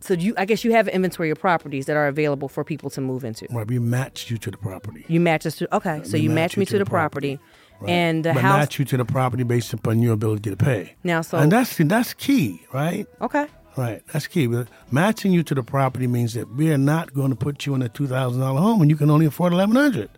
So 0.05 0.15
do 0.15 0.24
you? 0.24 0.33
I 0.38 0.45
guess 0.45 0.63
you 0.63 0.71
have 0.74 0.88
an 0.88 0.93
inventory 0.93 1.31
of 1.31 1.39
properties 1.39 1.88
that 1.88 1.95
are 1.97 2.07
available 2.07 2.47
for 2.47 2.63
people 2.63 2.89
to 2.91 3.01
move 3.01 3.24
into. 3.24 3.47
Right, 3.50 3.67
we 3.67 3.79
match 3.79 4.29
you 4.29 4.38
to 4.38 4.51
the 4.51 4.57
property. 4.57 5.03
You 5.07 5.19
match 5.19 5.45
us 5.47 5.55
to 5.57 5.75
okay. 5.75 6.01
So 6.03 6.13
We 6.13 6.19
you 6.21 6.29
match 6.29 6.51
match 6.51 6.57
me 6.57 6.65
to 6.67 6.77
the 6.77 6.85
property, 6.85 7.39
Right. 7.79 7.89
and 7.89 8.24
the 8.24 8.33
but 8.33 8.41
house. 8.41 8.59
match 8.59 8.79
you 8.79 8.85
to 8.85 8.97
the 8.97 9.05
property 9.05 9.41
based 9.43 9.74
upon 9.74 10.01
your 10.03 10.13
ability 10.13 10.51
to 10.51 10.55
pay. 10.55 10.93
Now, 11.03 11.21
so- 11.21 11.39
and 11.39 11.51
that's 11.51 11.75
that's 11.77 12.13
key, 12.13 12.62
right? 12.71 13.07
Okay. 13.19 13.47
Right, 13.75 14.03
that's 14.13 14.27
key. 14.27 14.45
But 14.47 14.67
matching 14.91 15.33
you 15.33 15.43
to 15.43 15.55
the 15.55 15.63
property 15.63 16.07
means 16.07 16.33
that 16.35 16.50
we 16.55 16.71
are 16.71 16.77
not 16.77 17.13
going 17.13 17.31
to 17.31 17.35
put 17.35 17.65
you 17.65 17.74
in 17.75 17.81
a 17.81 17.89
two 17.89 18.05
thousand 18.07 18.41
dollar 18.41 18.62
home 18.62 18.81
and 18.81 18.89
you 18.91 18.95
can 18.97 19.09
only 19.09 19.25
afford 19.25 19.53
eleven 19.53 19.75
hundred. 19.75 20.09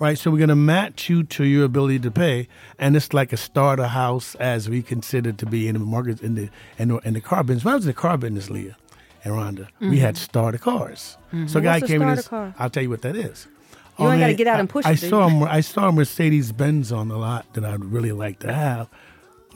Right, 0.00 0.18
so 0.18 0.30
we're 0.30 0.38
going 0.38 0.48
to 0.48 0.56
match 0.56 1.08
you 1.08 1.22
to 1.22 1.44
your 1.44 1.64
ability 1.64 2.00
to 2.00 2.10
pay, 2.10 2.48
and 2.80 2.96
it's 2.96 3.14
like 3.14 3.32
a 3.32 3.36
starter 3.36 3.86
house 3.86 4.34
as 4.36 4.68
we 4.68 4.82
consider 4.82 5.30
to 5.32 5.46
be 5.46 5.68
in 5.68 5.74
the 5.74 5.78
market 5.78 6.20
in 6.20 6.34
the 6.34 6.48
in 6.78 6.88
the, 6.88 6.96
in 7.04 7.14
the 7.14 7.20
car 7.20 7.44
business. 7.44 7.64
When 7.64 7.72
I 7.74 7.76
was 7.76 7.84
in 7.84 7.90
the 7.90 7.94
car 7.94 8.18
business, 8.18 8.48
Leaha 8.48 8.74
and 9.24 9.34
Rhonda, 9.34 9.68
we 9.80 9.98
had 9.98 10.16
starter 10.16 10.58
cars. 10.58 11.16
So 11.46 11.58
a 11.58 11.62
guy 11.62 11.78
Mm-hmm. 11.80 11.86
Came 11.86 12.02
in. 12.02 12.14
This, 12.16 12.28
car? 12.28 12.54
I'll 12.58 12.70
tell 12.70 12.82
you 12.82 12.90
what 12.90 13.02
that 13.02 13.16
is. 13.16 13.46
You 13.98 14.10
ain't 14.10 14.20
gotta 14.20 14.34
get 14.34 14.46
out 14.46 14.56
I- 14.56 14.60
and 14.60 14.68
push 14.68 14.84
I, 14.86 14.92
it, 14.92 15.00
do 15.00 15.08
saw 15.08 15.28
a- 15.28 15.48
I 15.48 15.60
saw 15.60 15.88
a 15.88 15.92
Mercedes 15.92 16.52
Benz 16.52 16.92
on 16.92 17.08
the 17.08 17.16
lot 17.16 17.52
that 17.54 17.64
I'd 17.64 17.84
really 17.84 18.12
like 18.12 18.38
to 18.40 18.52
have. 18.52 18.88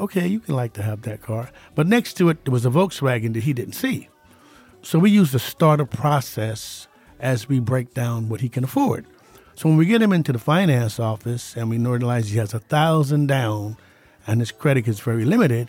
Okay, 0.00 0.26
you 0.28 0.38
can 0.40 0.54
like 0.54 0.72
to 0.74 0.82
have 0.82 1.02
that 1.02 1.22
car, 1.22 1.50
but 1.74 1.86
next 1.86 2.14
to 2.14 2.28
it 2.28 2.44
there 2.44 2.52
was 2.52 2.64
a 2.64 2.70
Volkswagen 2.70 3.34
that 3.34 3.42
he 3.44 3.52
didn't 3.52 3.74
see. 3.74 4.08
So 4.82 4.98
we 5.00 5.10
use 5.10 5.32
the 5.32 5.40
starter 5.40 5.84
process 5.84 6.86
as 7.20 7.48
we 7.48 7.58
break 7.58 7.94
down 7.94 8.28
what 8.28 8.40
he 8.40 8.48
can 8.48 8.62
afford. 8.64 9.06
So 9.56 9.68
when 9.68 9.76
we 9.76 9.86
get 9.86 10.00
him 10.00 10.12
into 10.12 10.32
the 10.32 10.38
finance 10.38 11.00
office 11.00 11.56
and 11.56 11.68
we 11.68 11.78
realize 11.78 12.30
he 12.30 12.38
has 12.38 12.54
a 12.54 12.60
thousand 12.60 13.26
down 13.26 13.76
and 14.24 14.38
his 14.40 14.52
credit 14.52 14.86
is 14.86 15.00
very 15.00 15.24
limited, 15.24 15.68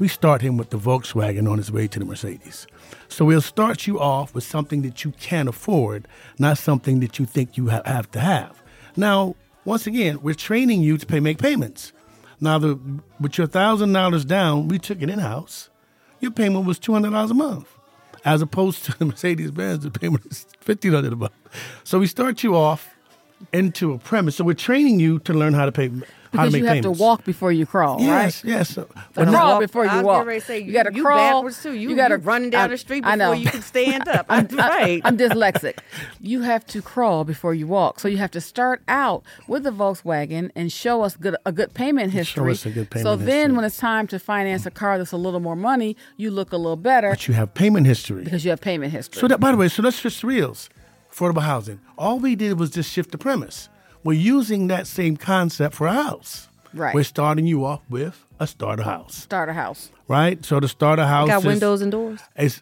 we 0.00 0.08
start 0.08 0.42
him 0.42 0.56
with 0.56 0.70
the 0.70 0.78
Volkswagen 0.78 1.50
on 1.50 1.58
his 1.58 1.70
way 1.70 1.86
to 1.88 1.98
the 1.98 2.04
Mercedes. 2.04 2.66
So 3.08 3.24
we'll 3.24 3.40
start 3.40 3.86
you 3.86 4.00
off 4.00 4.34
with 4.34 4.44
something 4.44 4.82
that 4.82 5.04
you 5.04 5.12
can 5.12 5.48
afford, 5.48 6.08
not 6.38 6.58
something 6.58 7.00
that 7.00 7.18
you 7.18 7.26
think 7.26 7.56
you 7.56 7.68
have 7.68 8.10
to 8.12 8.20
have. 8.20 8.62
Now, 8.96 9.36
once 9.64 9.86
again, 9.86 10.20
we're 10.20 10.34
training 10.34 10.82
you 10.82 10.98
to 10.98 11.06
pay 11.06 11.20
make 11.20 11.38
payments. 11.38 11.92
Now, 12.40 12.58
the, 12.58 12.78
with 13.20 13.38
your 13.38 13.46
thousand 13.46 13.92
dollars 13.92 14.24
down, 14.24 14.68
we 14.68 14.78
took 14.78 15.00
it 15.00 15.08
in 15.08 15.18
house. 15.18 15.70
Your 16.20 16.30
payment 16.30 16.66
was 16.66 16.78
two 16.78 16.92
hundred 16.92 17.10
dollars 17.10 17.30
a 17.30 17.34
month, 17.34 17.68
as 18.24 18.42
opposed 18.42 18.84
to 18.86 18.98
the 18.98 19.06
Mercedes 19.06 19.50
Benz, 19.50 19.84
the 19.84 19.90
payment 19.90 20.26
is 20.26 20.46
fifteen 20.60 20.92
hundred 20.92 21.12
a 21.12 21.16
month. 21.16 21.32
So 21.84 21.98
we 21.98 22.06
start 22.06 22.42
you 22.42 22.56
off 22.56 22.94
into 23.52 23.92
a 23.92 23.98
premise. 23.98 24.36
So 24.36 24.44
we're 24.44 24.54
training 24.54 25.00
you 25.00 25.18
to 25.20 25.32
learn 25.32 25.54
how 25.54 25.66
to 25.66 25.72
pay, 25.72 25.90
because 26.38 26.52
make 26.52 26.60
you 26.60 26.66
have 26.66 26.74
payments. 26.76 26.98
to 26.98 27.02
walk 27.02 27.24
before 27.24 27.52
you 27.52 27.66
crawl, 27.66 28.00
Yes, 28.00 28.44
right? 28.44 28.50
yes. 28.50 28.68
So, 28.70 28.82
So 28.94 29.00
but 29.14 29.28
crawl 29.28 29.54
now- 29.54 29.60
before 29.60 29.84
you 29.84 29.90
I 29.90 29.96
was 29.96 30.04
walk. 30.04 30.14
getting 30.18 30.28
ready 30.28 30.40
to 30.40 30.46
say, 30.46 30.58
you 30.60 30.64
you- 30.66 30.72
got 30.72 30.82
to 30.84 30.94
you 30.94 31.02
crawl 31.02 31.18
backwards, 31.40 31.62
too. 31.62 31.72
You- 31.74 31.96
gotta 31.96 32.14
you 32.16 32.20
running 32.22 32.50
down 32.50 32.70
the 32.70 32.78
street 32.78 33.04
I 33.06 33.14
know. 33.16 33.30
before 33.32 33.44
you 33.44 33.50
can 33.50 33.62
stand 33.62 34.08
up. 34.08 34.26
I'm 34.30 34.48
I- 34.52 34.56
right. 34.56 35.00
I'm 35.04 35.16
dyslexic. 35.16 35.78
You 36.20 36.42
have 36.42 36.66
to 36.66 36.82
crawl 36.82 37.24
before 37.24 37.54
you 37.54 37.66
walk. 37.66 38.00
So 38.00 38.08
you 38.08 38.16
have 38.18 38.30
to 38.32 38.40
start 38.40 38.82
out 38.88 39.22
with 39.48 39.62
the 39.64 39.70
Volkswagen 39.70 40.50
and 40.54 40.70
show 40.72 41.02
us 41.02 41.16
good, 41.16 41.36
a 41.46 41.52
good 41.52 41.74
payment 41.74 42.12
history. 42.12 42.50
Show 42.50 42.50
us 42.52 42.66
a 42.66 42.70
good 42.70 42.90
payment 42.90 43.06
so 43.06 43.16
then, 43.16 43.54
when 43.56 43.64
it's 43.64 43.78
time 43.78 44.06
to 44.08 44.18
finance 44.18 44.66
a 44.66 44.70
car 44.70 44.98
that's 44.98 45.12
a 45.12 45.16
little 45.16 45.40
more 45.40 45.56
money, 45.56 45.96
you 46.16 46.30
look 46.30 46.52
a 46.52 46.56
little 46.56 46.76
better 46.76 47.10
but 47.10 47.28
you 47.28 47.34
have 47.34 47.54
payment 47.54 47.86
history. 47.86 48.24
because 48.24 48.44
you 48.44 48.50
have 48.50 48.60
payment 48.60 48.92
history. 48.92 49.20
So 49.20 49.28
that, 49.28 49.40
by 49.40 49.50
the 49.52 49.56
way, 49.56 49.68
so 49.68 49.82
let's 49.82 49.96
switch 49.96 50.20
to 50.20 50.26
reals, 50.26 50.68
affordable 51.12 51.42
housing. 51.42 51.80
All 51.96 52.18
we 52.18 52.34
did 52.34 52.58
was 52.58 52.70
just 52.70 52.90
shift 52.92 53.12
the 53.12 53.18
premise. 53.18 53.68
We're 54.04 54.12
using 54.36 54.68
that 54.68 54.86
same 54.86 55.16
concept 55.16 55.74
for 55.74 55.86
a 55.86 55.92
house. 55.92 56.48
Right. 56.74 56.94
We're 56.94 57.04
starting 57.04 57.46
you 57.46 57.64
off 57.64 57.80
with 57.88 58.24
a 58.40 58.46
starter 58.46 58.82
house, 58.82 59.14
Starter 59.14 59.52
house. 59.52 59.90
right? 60.08 60.44
So 60.44 60.58
the 60.60 60.66
starter 60.68 61.06
house 61.06 61.28
Got 61.28 61.38
is- 61.38 61.44
windows 61.46 61.82
and 61.82 61.92
doors. 61.92 62.20
is- 62.36 62.60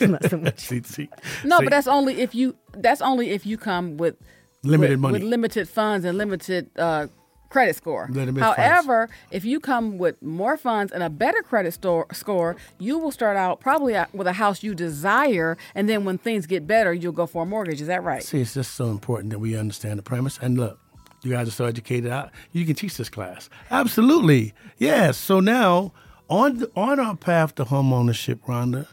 messing 0.00 0.42
with 0.42 0.58
see, 0.58 0.82
see, 0.82 1.08
No, 1.44 1.58
see, 1.58 1.64
but 1.66 1.70
that's 1.70 1.86
only 1.86 2.20
if 2.22 2.34
you. 2.34 2.56
That's 2.72 3.02
only 3.02 3.30
if 3.30 3.44
you 3.46 3.56
come 3.58 3.96
with 3.98 4.16
Limited 4.62 4.92
with, 4.92 5.00
money. 5.00 5.12
with 5.14 5.22
limited 5.24 5.68
funds 5.68 6.06
and 6.06 6.16
limited 6.16 6.70
uh, 6.78 7.06
credit 7.54 7.76
score. 7.76 8.10
However, 8.36 9.08
if 9.30 9.44
you 9.44 9.60
come 9.60 9.96
with 9.96 10.20
more 10.20 10.56
funds 10.56 10.92
and 10.92 11.04
a 11.04 11.08
better 11.08 11.40
credit 11.40 11.72
store, 11.72 12.04
score, 12.12 12.56
you 12.80 12.98
will 12.98 13.12
start 13.12 13.36
out 13.36 13.60
probably 13.60 13.94
with 14.12 14.26
a 14.26 14.32
house 14.32 14.64
you 14.64 14.74
desire, 14.74 15.56
and 15.76 15.88
then 15.88 16.04
when 16.04 16.18
things 16.18 16.46
get 16.46 16.66
better, 16.66 16.92
you'll 16.92 17.12
go 17.12 17.26
for 17.26 17.44
a 17.44 17.46
mortgage. 17.46 17.80
Is 17.80 17.86
that 17.86 18.02
right? 18.02 18.24
See, 18.24 18.40
it's 18.40 18.54
just 18.54 18.74
so 18.74 18.86
important 18.86 19.30
that 19.30 19.38
we 19.38 19.56
understand 19.56 20.00
the 20.00 20.02
premise. 20.02 20.36
And 20.42 20.58
look, 20.58 20.80
you 21.22 21.30
guys 21.30 21.46
are 21.46 21.52
so 21.52 21.66
educated. 21.66 22.10
I, 22.10 22.28
you 22.50 22.66
can 22.66 22.74
teach 22.74 22.96
this 22.96 23.08
class. 23.08 23.48
Absolutely, 23.70 24.52
yes. 24.76 25.16
So 25.16 25.38
now, 25.38 25.92
on 26.28 26.66
on 26.74 26.98
our 26.98 27.16
path 27.16 27.54
to 27.54 27.64
home 27.64 27.92
ownership, 27.92 28.42
Rhonda, 28.48 28.88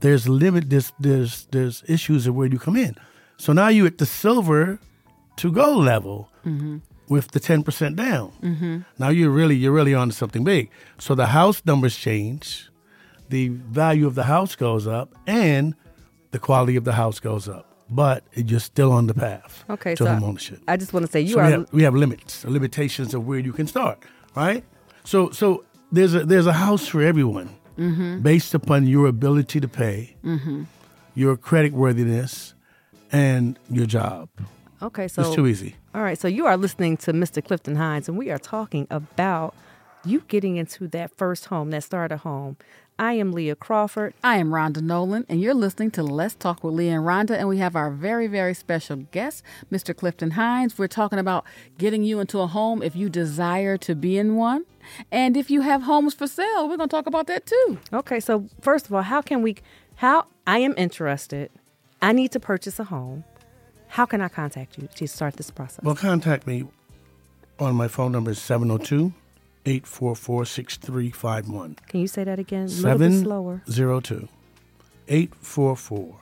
there's 0.00 0.26
limit. 0.26 0.70
There's 0.70 0.90
there's 0.98 1.46
there's 1.52 1.84
issues 1.86 2.26
of 2.26 2.34
where 2.34 2.48
you 2.48 2.58
come 2.58 2.76
in. 2.76 2.96
So 3.36 3.52
now 3.52 3.68
you're 3.68 3.88
at 3.88 3.98
the 3.98 4.06
silver 4.06 4.78
to 5.36 5.52
gold 5.52 5.84
level 5.84 6.30
mm-hmm. 6.46 6.78
With 7.08 7.30
the 7.32 7.40
ten 7.40 7.62
percent 7.62 7.96
down. 7.96 8.84
Now 8.98 9.08
you're 9.10 9.30
really 9.30 9.56
you're 9.56 9.72
really 9.72 9.94
on 9.94 10.08
to 10.08 10.14
something 10.14 10.44
big. 10.44 10.70
So 10.98 11.14
the 11.14 11.26
house 11.26 11.62
numbers 11.64 11.96
change, 11.96 12.68
the 13.28 13.48
value 13.48 14.06
of 14.06 14.14
the 14.14 14.24
house 14.24 14.56
goes 14.56 14.86
up, 14.86 15.14
and 15.26 15.74
the 16.30 16.38
quality 16.38 16.76
of 16.76 16.84
the 16.84 16.92
house 16.92 17.20
goes 17.20 17.48
up. 17.48 17.64
But 17.88 18.24
you're 18.34 18.58
still 18.60 18.90
on 18.90 19.06
the 19.06 19.14
path 19.14 19.62
Okay, 19.70 19.94
to 19.94 20.04
so 20.04 20.10
home 20.10 20.24
ownership. 20.24 20.58
I 20.66 20.76
just 20.76 20.92
want 20.92 21.06
to 21.06 21.12
say 21.12 21.20
you 21.20 21.34
So 21.34 21.40
are. 21.40 21.46
we 21.46 21.52
have, 21.52 21.66
we 21.72 21.82
have 21.84 21.94
limits, 21.94 22.44
limitations 22.44 23.14
of 23.14 23.24
where 23.28 23.38
you 23.38 23.52
can 23.52 23.66
start, 23.68 23.98
right? 24.34 24.64
So 25.04 25.30
so 25.30 25.64
there's 25.92 26.14
a 26.14 26.24
there's 26.24 26.46
a 26.46 26.52
house 26.52 26.86
for 26.88 27.02
everyone 27.02 27.48
Mm-hmm. 27.78 28.22
based 28.22 28.54
upon 28.54 28.86
your 28.86 29.06
ability 29.06 29.60
to 29.60 29.68
pay, 29.68 30.16
your 31.14 31.36
credit 31.36 31.72
worthiness, 31.74 32.54
and 33.12 33.58
your 33.70 33.84
job. 33.86 34.28
okay, 34.82 35.08
so 35.08 35.22
it's 35.22 35.34
too 35.34 35.46
easy. 35.46 35.74
All 35.96 36.02
right, 36.02 36.18
so 36.18 36.28
you 36.28 36.44
are 36.44 36.58
listening 36.58 36.98
to 36.98 37.14
Mr. 37.14 37.42
Clifton 37.42 37.76
Hinds, 37.76 38.06
and 38.06 38.18
we 38.18 38.30
are 38.30 38.36
talking 38.36 38.86
about 38.90 39.54
you 40.04 40.22
getting 40.28 40.56
into 40.56 40.86
that 40.88 41.16
first 41.16 41.46
home, 41.46 41.70
that 41.70 41.84
starter 41.84 42.18
home. 42.18 42.58
I 42.98 43.14
am 43.14 43.32
Leaha 43.32 43.58
Crawford. 43.58 44.12
I 44.22 44.36
am 44.36 44.50
Rhonda 44.50 44.82
Nolen, 44.82 45.24
and 45.26 45.40
you're 45.40 45.54
listening 45.54 45.90
to 45.92 46.02
Let's 46.02 46.34
Talk 46.34 46.62
with 46.62 46.74
Leaha 46.74 46.96
and 46.96 47.04
Rhonda, 47.06 47.38
and 47.38 47.48
we 47.48 47.56
have 47.58 47.74
our 47.74 47.90
very, 47.90 48.26
very 48.26 48.52
special 48.52 49.06
guest, 49.10 49.42
Mr. 49.72 49.96
Clifton 49.96 50.32
Hinds. 50.32 50.76
We're 50.76 50.86
talking 50.86 51.18
about 51.18 51.46
getting 51.78 52.02
you 52.02 52.20
into 52.20 52.40
a 52.40 52.46
home 52.46 52.82
if 52.82 52.94
you 52.94 53.08
desire 53.08 53.78
to 53.78 53.94
be 53.94 54.18
in 54.18 54.36
one, 54.36 54.66
and 55.10 55.34
if 55.34 55.50
you 55.50 55.62
have 55.62 55.84
homes 55.84 56.12
for 56.12 56.26
sale. 56.26 56.68
We're 56.68 56.76
going 56.76 56.90
to 56.90 56.94
talk 56.94 57.06
about 57.06 57.26
that 57.28 57.46
too. 57.46 57.78
Okay, 57.90 58.20
so 58.20 58.50
first 58.60 58.84
of 58.84 58.92
all, 58.92 59.00
how 59.00 59.22
can 59.22 59.40
we? 59.40 59.56
How 59.94 60.26
I 60.46 60.58
am 60.58 60.74
interested. 60.76 61.50
I 62.02 62.12
need 62.12 62.32
to 62.32 62.38
purchase 62.38 62.78
a 62.78 62.84
home. 62.84 63.24
How 63.88 64.06
can 64.06 64.20
I 64.20 64.28
contact 64.28 64.78
you 64.78 64.88
to 64.94 65.06
start 65.08 65.36
this 65.36 65.50
process? 65.50 65.80
Well, 65.82 65.94
contact 65.94 66.46
me 66.46 66.66
on 67.58 67.74
my 67.74 67.88
phone 67.88 68.12
number 68.12 68.30
is 68.32 68.38
702 68.40 69.12
844 69.64 70.44
6351. 70.44 71.76
can 71.88 72.00
you 72.00 72.06
say 72.06 72.22
that 72.24 72.38
again? 72.38 72.66
A 72.66 72.68
little 72.68 72.98
bit 72.98 73.22
slower. 73.22 73.62
702 73.66 74.28
844 75.08 76.16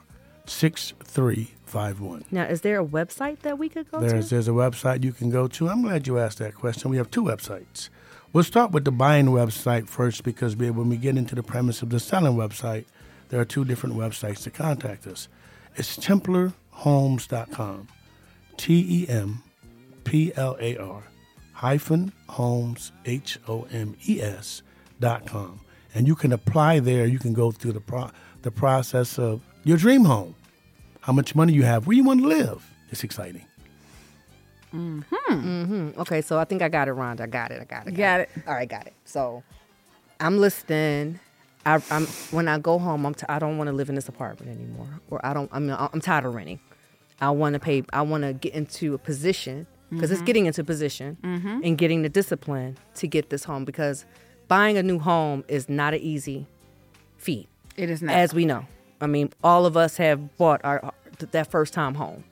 6351. 0.47 2.25
Now, 2.31 2.43
is 2.43 2.61
there 2.61 2.79
a 2.79 2.85
website 2.85 3.39
that 3.39 3.57
we 3.57 3.69
could 3.69 3.89
go 3.91 3.99
There's, 3.99 4.29
to? 4.29 4.35
there's 4.35 4.47
a 4.47 4.51
website 4.51 5.03
you 5.03 5.11
can 5.11 5.29
go 5.29 5.47
to. 5.47 5.69
I'm 5.69 5.81
glad 5.81 6.07
you 6.07 6.17
asked 6.19 6.37
that 6.39 6.55
question. 6.55 6.91
We 6.91 6.97
have 6.97 7.11
two 7.11 7.23
websites. 7.23 7.89
We'll 8.31 8.43
start 8.43 8.71
with 8.71 8.85
the 8.85 8.91
buying 8.91 9.27
website 9.27 9.87
first 9.87 10.23
because 10.23 10.55
we, 10.55 10.69
when 10.69 10.89
we 10.89 10.97
get 10.97 11.17
into 11.17 11.35
the 11.35 11.43
premise 11.43 11.81
of 11.81 11.89
the 11.89 11.99
selling 11.99 12.35
website, 12.35 12.85
there 13.29 13.39
are 13.39 13.45
two 13.45 13.65
different 13.65 13.95
websites 13.95 14.43
to 14.43 14.51
contact 14.51 15.07
us. 15.07 15.27
It's 15.75 15.95
TemplarHomes.com. 16.75 17.87
T 18.57 19.03
E 19.03 19.09
M 19.09 19.43
P 20.03 20.31
L 20.35 20.55
A 20.59 20.77
R 20.77 21.03
hyphen 21.53 22.11
homes, 22.27 22.91
H 23.05 23.39
O 23.47 23.63
M 23.71 23.95
E 24.07 24.21
S 24.21 24.61
dot 24.99 25.25
com. 25.25 25.59
And 25.93 26.07
you 26.07 26.15
can 26.15 26.31
apply 26.33 26.79
there. 26.79 27.05
You 27.05 27.19
can 27.19 27.33
go 27.33 27.51
through 27.51 27.71
the, 27.73 27.79
pro- 27.81 28.11
the 28.41 28.51
process 28.51 29.17
of 29.17 29.41
your 29.63 29.77
dream 29.77 30.03
home, 30.05 30.35
how 31.01 31.13
much 31.13 31.35
money 31.35 31.53
you 31.53 31.63
have, 31.63 31.87
where 31.87 31.95
you 31.95 32.03
want 32.03 32.21
to 32.21 32.27
live. 32.27 32.69
It's 32.91 33.03
exciting. 33.03 33.45
Hmm 34.71 35.01
hmm 35.29 35.89
Okay, 35.97 36.21
so 36.21 36.37
I 36.37 36.43
think 36.43 36.61
I 36.61 36.69
got 36.69 36.87
it, 36.87 36.95
Rhonda. 36.95 37.21
I 37.21 37.27
got 37.27 37.51
it. 37.51 37.61
I 37.61 37.65
got 37.65 37.87
it. 37.87 37.95
Got 37.95 38.19
it. 38.21 38.29
All 38.47 38.53
right, 38.53 38.67
got 38.67 38.87
it. 38.87 38.93
So 39.05 39.43
I'm 40.19 40.37
listing 40.37 41.19
I, 41.65 41.81
I'm 41.89 42.05
when 42.31 42.47
I 42.47 42.59
go 42.59 42.77
home, 42.77 43.05
I'm 43.05 43.15
t- 43.15 43.25
I 43.27 43.39
don't 43.39 43.57
want 43.57 43.69
to 43.69 43.73
live 43.73 43.89
in 43.89 43.95
this 43.95 44.07
apartment 44.07 44.51
anymore, 44.51 45.01
or 45.09 45.25
I 45.25 45.33
don't. 45.33 45.49
I 45.51 45.59
mean, 45.59 45.75
I'm 45.77 46.01
tired 46.01 46.25
of 46.25 46.35
renting. 46.35 46.59
I 47.19 47.31
want 47.31 47.53
to 47.53 47.59
pay. 47.59 47.83
I 47.91 48.03
want 48.03 48.23
to 48.23 48.33
get 48.33 48.53
into 48.53 48.93
a 48.93 48.97
position 48.97 49.67
because 49.89 50.11
it's 50.11 50.19
mm-hmm. 50.19 50.25
getting 50.25 50.45
into 50.45 50.61
a 50.61 50.65
position 50.65 51.17
mm-hmm. 51.23 51.61
and 51.63 51.77
getting 51.77 52.01
the 52.01 52.09
discipline 52.09 52.77
to 52.95 53.07
get 53.07 53.29
this 53.29 53.43
home 53.43 53.65
because 53.65 54.05
buying 54.47 54.77
a 54.77 54.83
new 54.83 54.99
home 54.99 55.43
is 55.47 55.69
not 55.69 55.93
an 55.93 56.01
easy 56.01 56.47
feat, 57.17 57.47
It 57.77 57.89
is 57.89 58.01
not. 58.01 58.15
as 58.15 58.33
we 58.33 58.45
know. 58.45 58.65
I 59.01 59.07
mean, 59.07 59.31
all 59.43 59.65
of 59.65 59.75
us 59.77 59.97
have 59.97 60.37
bought 60.37 60.61
our 60.63 60.93
that 61.31 61.49
first 61.49 61.73
time 61.73 61.95
home. 61.95 62.23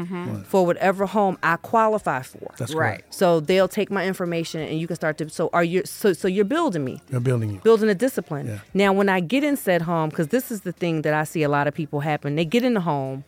for 0.49 0.65
whatever 0.67 1.07
home 1.07 1.39
I 1.43 1.57
qualify 1.57 2.23
for. 2.23 2.53
That's 2.59 2.75
Right. 2.75 2.99
correct. 2.99 3.15
So 3.15 3.41
they'll 3.41 3.69
take 3.69 3.91
my 3.91 4.07
information 4.07 4.61
and 4.63 4.79
you 4.81 4.87
can 4.87 4.97
start 4.97 5.19
to. 5.19 5.29
So 5.31 5.51
are 5.53 5.65
you? 5.65 5.83
So 5.85 6.13
so 6.13 6.27
you're 6.29 6.45
building 6.45 6.85
me, 6.85 7.01
They're 7.09 7.21
building 7.21 7.51
you. 7.51 7.61
building 7.61 7.89
a 7.89 7.95
discipline. 7.95 8.47
Yeah. 8.47 8.59
Now 8.75 8.93
when 8.93 9.09
I 9.09 9.21
get 9.21 9.45
in 9.45 9.57
said 9.57 9.83
home, 9.83 10.11
because 10.11 10.29
this 10.29 10.51
is 10.51 10.63
the 10.63 10.73
thing 10.73 11.03
that 11.03 11.15
I 11.15 11.25
see 11.25 11.43
a 11.43 11.49
lot 11.49 11.67
of 11.67 11.75
people 11.75 12.01
happen. 12.01 12.35
They 12.37 12.45
get 12.45 12.65
in 12.65 12.75
the 12.75 12.81
home, 12.81 13.25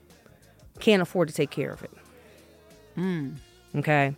can't 0.80 1.02
afford 1.02 1.28
to 1.28 1.34
take 1.34 1.50
care 1.50 1.70
of 1.72 1.82
it. 1.84 1.90
Okay. 3.76 4.14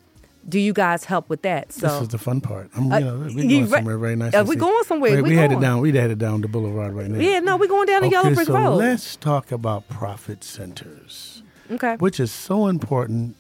Do 0.49 0.59
you 0.59 0.73
guys 0.73 1.05
help 1.05 1.29
with 1.29 1.43
that? 1.43 1.73
So 1.73 1.87
this 1.89 2.03
is 2.03 2.09
the 2.09 2.19
fun 2.19 2.41
part. 2.41 2.71
I'm, 2.75 2.91
Uh, 2.91 2.99
you 2.99 3.05
know, 3.05 3.19
we're 3.35 3.43
going 3.49 3.67
somewhere 3.69 3.99
very 3.99 4.17
nice. 4.17 4.35
Uh, 4.35 4.45
we 4.47 4.55
see- 4.55 4.61
going 4.61 4.85
somewhere. 4.85 5.13
Wait, 5.17 5.23
We 5.23 5.31
we 5.31 5.37
had 5.37 5.53
it 5.53 5.61
down. 5.61 5.81
We 5.81 5.93
had 5.93 6.11
it 6.11 6.19
down 6.19 6.41
the 6.41 6.49
boulevard 6.49 6.95
right 6.95 7.09
now. 7.11 7.19
yeah, 7.21 7.41
no, 7.41 7.57
we're 7.57 7.69
going 7.69 7.87
down 7.87 8.01
the 8.01 8.07
okay, 8.09 8.13
yellow 8.17 8.35
brick 8.35 8.47
so 8.47 8.55
road. 8.55 8.77
let's 8.77 9.17
talk 9.17 9.53
about 9.53 9.89
profit 9.89 10.43
centers, 10.43 11.43
okay. 11.71 11.97
which 11.97 12.19
is 12.19 12.33
so 12.33 12.67
important 12.69 13.37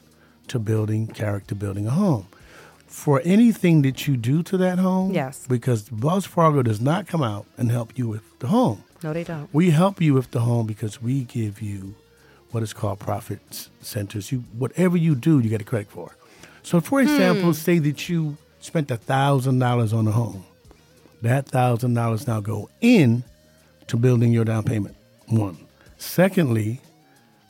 to 0.48 0.58
building 0.58 1.06
character, 1.06 1.54
building 1.54 1.86
a 1.86 1.90
home. 1.90 2.26
For 2.86 3.22
anything 3.24 3.82
that 3.82 4.06
you 4.08 4.16
do 4.16 4.42
to 4.42 4.56
that 4.58 4.78
home, 4.78 5.12
Yes. 5.12 5.46
because 5.48 5.90
Wells 5.92 6.26
Fargo 6.26 6.62
does 6.62 6.80
not 6.80 7.06
come 7.06 7.22
out 7.22 7.46
and 7.56 7.70
help 7.70 7.96
you 7.96 8.08
with 8.08 8.22
the 8.40 8.48
home. 8.48 8.82
No, 9.02 9.12
they 9.12 9.24
don't. 9.24 9.48
We 9.52 9.70
help 9.70 10.00
you 10.02 10.12
with 10.12 10.32
the 10.32 10.40
home 10.40 10.66
because 10.66 11.00
we 11.00 11.22
give 11.24 11.62
you 11.62 11.94
what 12.50 12.62
is 12.62 12.72
called 12.72 12.98
profit 12.98 13.68
centers. 13.80 14.32
You 14.32 14.44
whatever 14.58 14.96
you 14.98 15.14
do, 15.14 15.38
you 15.38 15.48
get 15.48 15.60
a 15.62 15.64
credit 15.64 15.88
for. 15.90 16.10
So, 16.62 16.80
for 16.80 17.00
example, 17.00 17.46
hmm. 17.46 17.52
say 17.52 17.78
that 17.78 18.08
you 18.08 18.36
spent 18.60 18.90
a 18.90 18.96
thousand 18.96 19.58
dollars 19.58 19.92
on 19.92 20.06
a 20.06 20.12
home. 20.12 20.44
That 21.22 21.46
thousand 21.46 21.94
dollars 21.94 22.26
now 22.26 22.40
go 22.40 22.70
in 22.80 23.24
to 23.88 23.96
building 23.96 24.32
your 24.32 24.44
down 24.44 24.62
payment. 24.64 24.96
One. 25.28 25.58
Secondly, 25.98 26.80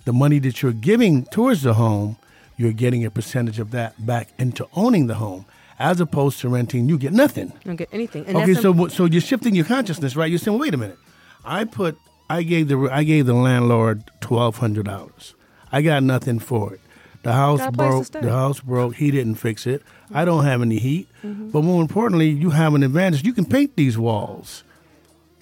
the 0.05 0.13
money 0.13 0.39
that 0.41 0.63
you're 0.63 0.73
giving 0.73 1.25
towards 1.27 1.63
the 1.63 1.75
home, 1.75 2.17
you're 2.57 2.73
getting 2.73 3.05
a 3.05 3.11
percentage 3.11 3.59
of 3.59 3.71
that 3.71 4.05
back 4.05 4.29
into 4.39 4.67
owning 4.75 5.07
the 5.07 5.15
home, 5.15 5.47
as 5.79 6.01
opposed 6.01 6.41
to 6.41 6.49
renting. 6.49 6.89
You 6.89 6.99
get 6.99 7.13
nothing. 7.13 7.49
You 7.49 7.61
don't 7.67 7.77
get 7.77 7.89
anything. 7.93 8.27
And 8.27 8.37
Okay, 8.39 8.55
so 8.55 8.89
so 8.89 9.05
you're 9.05 9.21
shifting 9.21 9.55
your 9.55 9.65
consciousness, 9.65 10.17
right? 10.17 10.29
You're 10.29 10.39
saying, 10.39 10.59
well, 10.59 10.63
wait 10.67 10.75
a 10.75 10.79
minute. 10.79 10.99
I 11.45 11.65
put, 11.65 11.97
I 12.29 12.43
gave 12.43 12.69
the, 12.69 12.89
I 12.91 13.05
gave 13.05 13.27
the 13.27 13.35
landlord 13.35 14.03
twelve 14.21 14.59
hundred 14.59 14.87
dollars. 14.87 15.35
I 15.73 15.83
got 15.83 16.03
nothing 16.03 16.39
for 16.39 16.75
it. 16.75 16.81
The 17.23 17.33
house 17.33 17.59
Got 17.59 17.69
a 17.69 17.73
place 17.73 18.07
to 18.07 18.13
broke. 18.13 18.25
The 18.25 18.31
house 18.31 18.61
broke. 18.61 18.95
He 18.97 19.11
didn't 19.11 19.35
fix 19.35 19.67
it. 19.67 19.83
I 20.13 20.25
don't 20.25 20.45
have 20.45 20.63
any 20.63 20.79
heat. 20.79 21.09
Mm-hmm. 21.23 21.51
But 21.51 21.63
more 21.63 21.83
importantly, 21.83 22.31
you 22.31 22.51
have 22.51 22.75
an 22.75 22.83
advantage. 22.83 23.25
You 23.25 23.33
can 23.33 23.45
paint 23.45 23.77
these 23.77 23.99
walls. 23.99 24.65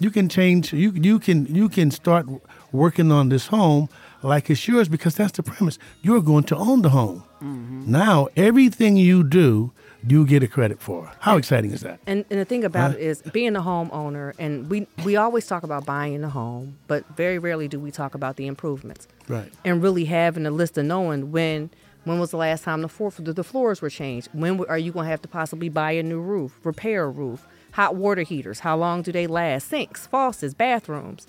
You 0.01 0.11
can 0.11 0.29
change. 0.29 0.73
You 0.73 0.91
you 0.93 1.19
can 1.19 1.47
you 1.55 1.69
can 1.69 1.91
start 1.91 2.27
working 2.73 3.11
on 3.13 3.29
this 3.29 3.47
home 3.47 3.89
like 4.23 4.51
it's 4.51 4.67
yours 4.67 4.89
because 4.89 5.15
that's 5.15 5.33
the 5.33 5.43
premise. 5.43 5.79
You're 6.03 6.23
going 6.23 6.45
to 6.45 6.57
own 6.57 6.83
the 6.83 6.91
home. 6.91 7.25
Mm-hmm. 7.43 7.91
Now 7.91 8.29
everything 8.37 8.97
you 8.97 9.25
do, 9.25 9.73
you 10.07 10.25
get 10.25 10.43
a 10.43 10.49
credit 10.49 10.81
for. 10.81 11.11
How 11.21 11.37
exciting 11.37 11.73
is 11.73 11.81
that? 11.81 11.99
And, 12.07 12.25
and 12.31 12.39
the 12.41 12.45
thing 12.45 12.65
about 12.65 12.93
Huh? 12.93 12.99
it 12.99 13.03
is 13.03 13.23
being 13.33 13.57
a 13.57 13.61
homeowner, 13.61 14.33
and 14.39 14.71
we 14.71 14.87
we 15.05 15.17
always 15.17 15.47
talk 15.47 15.63
about 15.65 15.85
buying 15.85 16.23
a 16.25 16.29
home, 16.29 16.79
but 16.87 17.05
very 17.17 17.39
rarely 17.39 17.69
do 17.69 17.81
we 17.81 17.91
talk 17.91 18.15
about 18.15 18.37
the 18.37 18.47
improvements 18.47 19.09
Right. 19.29 19.53
and 19.65 19.83
really 19.83 20.05
having 20.05 20.47
a 20.47 20.51
list 20.51 20.79
of 20.79 20.85
knowing 20.87 21.33
when 21.33 21.71
when 22.05 22.19
was 22.21 22.31
the 22.31 22.37
last 22.39 22.63
time 22.65 22.83
the 22.83 22.89
floor 22.89 23.11
the, 23.19 23.33
the 23.33 23.45
floors 23.45 23.83
were 23.83 23.91
changed. 23.91 24.29
When 24.33 24.65
are 24.67 24.79
you 24.79 24.93
going 24.93 25.05
to 25.07 25.11
have 25.11 25.21
to 25.23 25.29
possibly 25.29 25.69
buy 25.69 25.93
a 25.93 26.03
new 26.03 26.21
roof, 26.21 26.59
repair 26.65 27.05
a 27.05 27.09
roof, 27.11 27.47
hot 27.73 27.97
water 27.97 28.23
heaters? 28.23 28.61
How 28.61 28.77
long 28.77 29.03
do 29.03 29.11
they 29.13 29.27
last? 29.27 29.69
Sinks, 29.69 30.07
faucets, 30.07 30.55
bathrooms, 30.55 31.27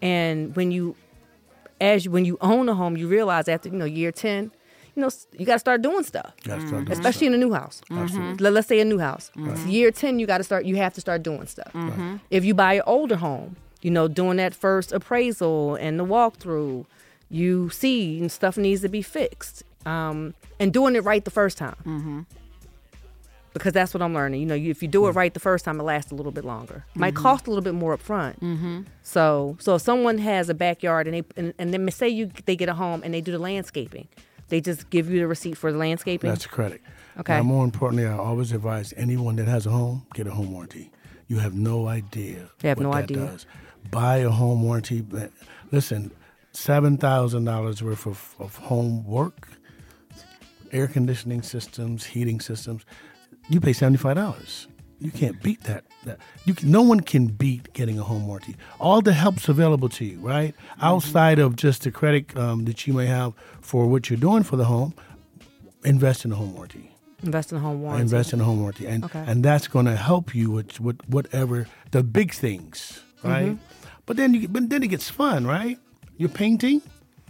and 0.00 0.54
when 0.56 0.70
you 0.70 0.96
as 1.80 2.04
you, 2.04 2.12
when 2.12 2.24
you 2.24 2.38
own 2.40 2.68
a 2.68 2.74
home, 2.74 2.96
you 2.96 3.08
realize 3.08 3.48
after 3.48 3.68
you 3.68 3.74
know 3.76 3.84
year 3.84 4.12
ten, 4.12 4.52
you 4.94 5.02
know 5.02 5.10
you 5.38 5.46
got 5.46 5.54
to 5.54 5.58
start 5.58 5.82
doing 5.82 6.04
stuff 6.04 6.32
start 6.42 6.60
doing 6.68 6.90
especially 6.92 7.26
in 7.26 7.34
a 7.34 7.38
new 7.38 7.52
house. 7.52 7.80
Mm-hmm. 7.90 8.02
Absolutely. 8.02 8.50
Let, 8.50 8.56
us 8.56 8.66
say 8.66 8.80
a 8.80 8.84
new 8.84 8.98
house. 8.98 9.30
It's 9.36 9.64
year 9.66 9.90
ten, 9.90 10.18
you 10.18 10.26
got 10.26 10.38
to 10.38 10.44
start. 10.44 10.64
You 10.64 10.76
have 10.76 10.94
to 10.94 11.00
start 11.00 11.22
doing 11.22 11.46
stuff. 11.46 11.72
Mm-hmm. 11.72 12.16
If 12.30 12.44
you 12.44 12.54
buy 12.54 12.74
an 12.74 12.82
older 12.86 13.16
home, 13.16 13.56
you 13.80 13.90
know, 13.90 14.08
doing 14.08 14.36
that 14.36 14.54
first 14.54 14.92
appraisal 14.92 15.76
and 15.76 15.98
the 15.98 16.04
walkthrough, 16.04 16.86
you 17.30 17.70
see 17.70 18.20
and 18.20 18.30
stuff 18.30 18.56
needs 18.56 18.82
to 18.82 18.88
be 18.88 19.02
fixed, 19.02 19.62
um, 19.86 20.34
and 20.60 20.72
doing 20.72 20.94
it 20.94 21.04
right 21.04 21.24
the 21.24 21.30
first 21.30 21.58
time. 21.58 21.76
Mm-hmm. 21.84 22.20
Because 23.54 23.74
that's 23.74 23.92
what 23.92 24.02
I'm 24.02 24.14
learning. 24.14 24.40
You 24.40 24.46
know, 24.46 24.54
you, 24.54 24.70
if 24.70 24.80
you 24.80 24.88
do 24.88 25.06
it 25.08 25.10
right 25.10 25.34
the 25.34 25.40
first 25.40 25.66
time, 25.66 25.78
it 25.78 25.82
lasts 25.82 26.10
a 26.10 26.14
little 26.14 26.32
bit 26.32 26.42
longer. 26.42 26.86
Might 26.94 27.14
cost 27.14 27.46
a 27.46 27.50
little 27.50 27.62
bit 27.62 27.74
more 27.74 27.92
up 27.92 28.00
front. 28.00 28.38
So, 29.02 29.58
so 29.60 29.74
if 29.74 29.82
someone 29.82 30.16
has 30.16 30.48
a 30.48 30.54
backyard 30.54 31.06
and 31.06 31.16
they 31.16 31.24
and, 31.36 31.52
and 31.58 31.74
then 31.74 31.90
say 31.90 32.08
you 32.08 32.30
they 32.46 32.56
get 32.56 32.70
a 32.70 32.74
home 32.74 33.02
and 33.04 33.12
they 33.12 33.20
do 33.20 33.30
the 33.30 33.38
landscaping, 33.38 34.08
they 34.52 34.60
just 34.60 34.90
give 34.90 35.08
you 35.10 35.18
the 35.18 35.26
receipt 35.26 35.56
for 35.56 35.72
the 35.72 35.78
landscaping. 35.78 36.28
That's 36.28 36.46
credit. 36.46 36.82
Okay. 37.18 37.38
Now, 37.38 37.42
more 37.42 37.64
importantly, 37.64 38.06
I 38.06 38.18
always 38.18 38.52
advise 38.52 38.92
anyone 38.98 39.36
that 39.36 39.48
has 39.48 39.64
a 39.64 39.70
home 39.70 40.06
get 40.12 40.26
a 40.26 40.30
home 40.30 40.52
warranty. 40.52 40.90
You 41.26 41.38
have 41.38 41.54
no 41.54 41.88
idea. 41.88 42.50
They 42.58 42.68
have 42.68 42.76
what 42.76 42.84
no 42.84 42.92
that 42.92 43.04
idea. 43.04 43.16
Does. 43.16 43.46
Buy 43.90 44.18
a 44.18 44.28
home 44.28 44.62
warranty. 44.62 45.02
Listen, 45.70 46.12
seven 46.52 46.98
thousand 46.98 47.46
dollars 47.46 47.82
worth 47.82 48.06
of, 48.06 48.36
of 48.38 48.56
home 48.56 49.06
work, 49.06 49.48
air 50.70 50.86
conditioning 50.86 51.40
systems, 51.40 52.04
heating 52.04 52.38
systems. 52.38 52.84
You 53.48 53.58
pay 53.58 53.72
seventy 53.72 53.96
five 53.96 54.16
dollars. 54.16 54.68
You 55.04 55.10
can't 55.10 55.42
beat 55.42 55.62
that. 55.64 55.84
That 56.04 56.18
you 56.44 56.54
can, 56.54 56.70
no 56.70 56.82
one 56.82 57.00
can 57.00 57.26
beat 57.26 57.72
getting 57.72 57.98
a 57.98 58.02
home 58.02 58.26
warranty. 58.26 58.56
All 58.80 59.00
the 59.02 59.12
help's 59.12 59.48
available 59.48 59.88
to 59.90 60.04
you, 60.04 60.18
right? 60.20 60.54
Mm-hmm. 60.54 60.84
Outside 60.84 61.38
of 61.38 61.56
just 61.56 61.82
the 61.82 61.90
credit 61.90 62.36
um, 62.36 62.64
that 62.64 62.86
you 62.86 62.92
may 62.92 63.06
have 63.06 63.32
for 63.60 63.86
what 63.86 64.08
you're 64.10 64.18
doing 64.28 64.42
for 64.42 64.56
the 64.56 64.64
home, 64.64 64.94
invest 65.84 66.24
in 66.24 66.32
a 66.32 66.36
home 66.36 66.54
warranty. 66.54 66.90
Invest 67.22 67.52
in 67.52 67.58
a 67.58 67.60
home 67.60 67.82
warranty. 67.82 68.02
Invest 68.02 68.32
in 68.32 68.40
a 68.40 68.44
home 68.44 68.60
warranty, 68.60 68.86
and 68.86 69.04
Okay. 69.04 69.24
and 69.26 69.44
that's 69.44 69.68
going 69.68 69.86
to 69.86 69.96
help 69.96 70.34
you 70.34 70.50
with, 70.50 70.80
with 70.80 70.98
whatever 71.08 71.66
the 71.92 72.02
big 72.02 72.32
things, 72.32 73.02
right? 73.22 73.52
Mm-hmm. 73.52 73.86
But 74.06 74.16
then 74.16 74.34
you 74.34 74.48
but 74.48 74.68
then 74.70 74.82
it 74.82 74.88
gets 74.88 75.08
fun, 75.08 75.46
right? 75.46 75.78
You're 76.16 76.28
painting. 76.44 76.82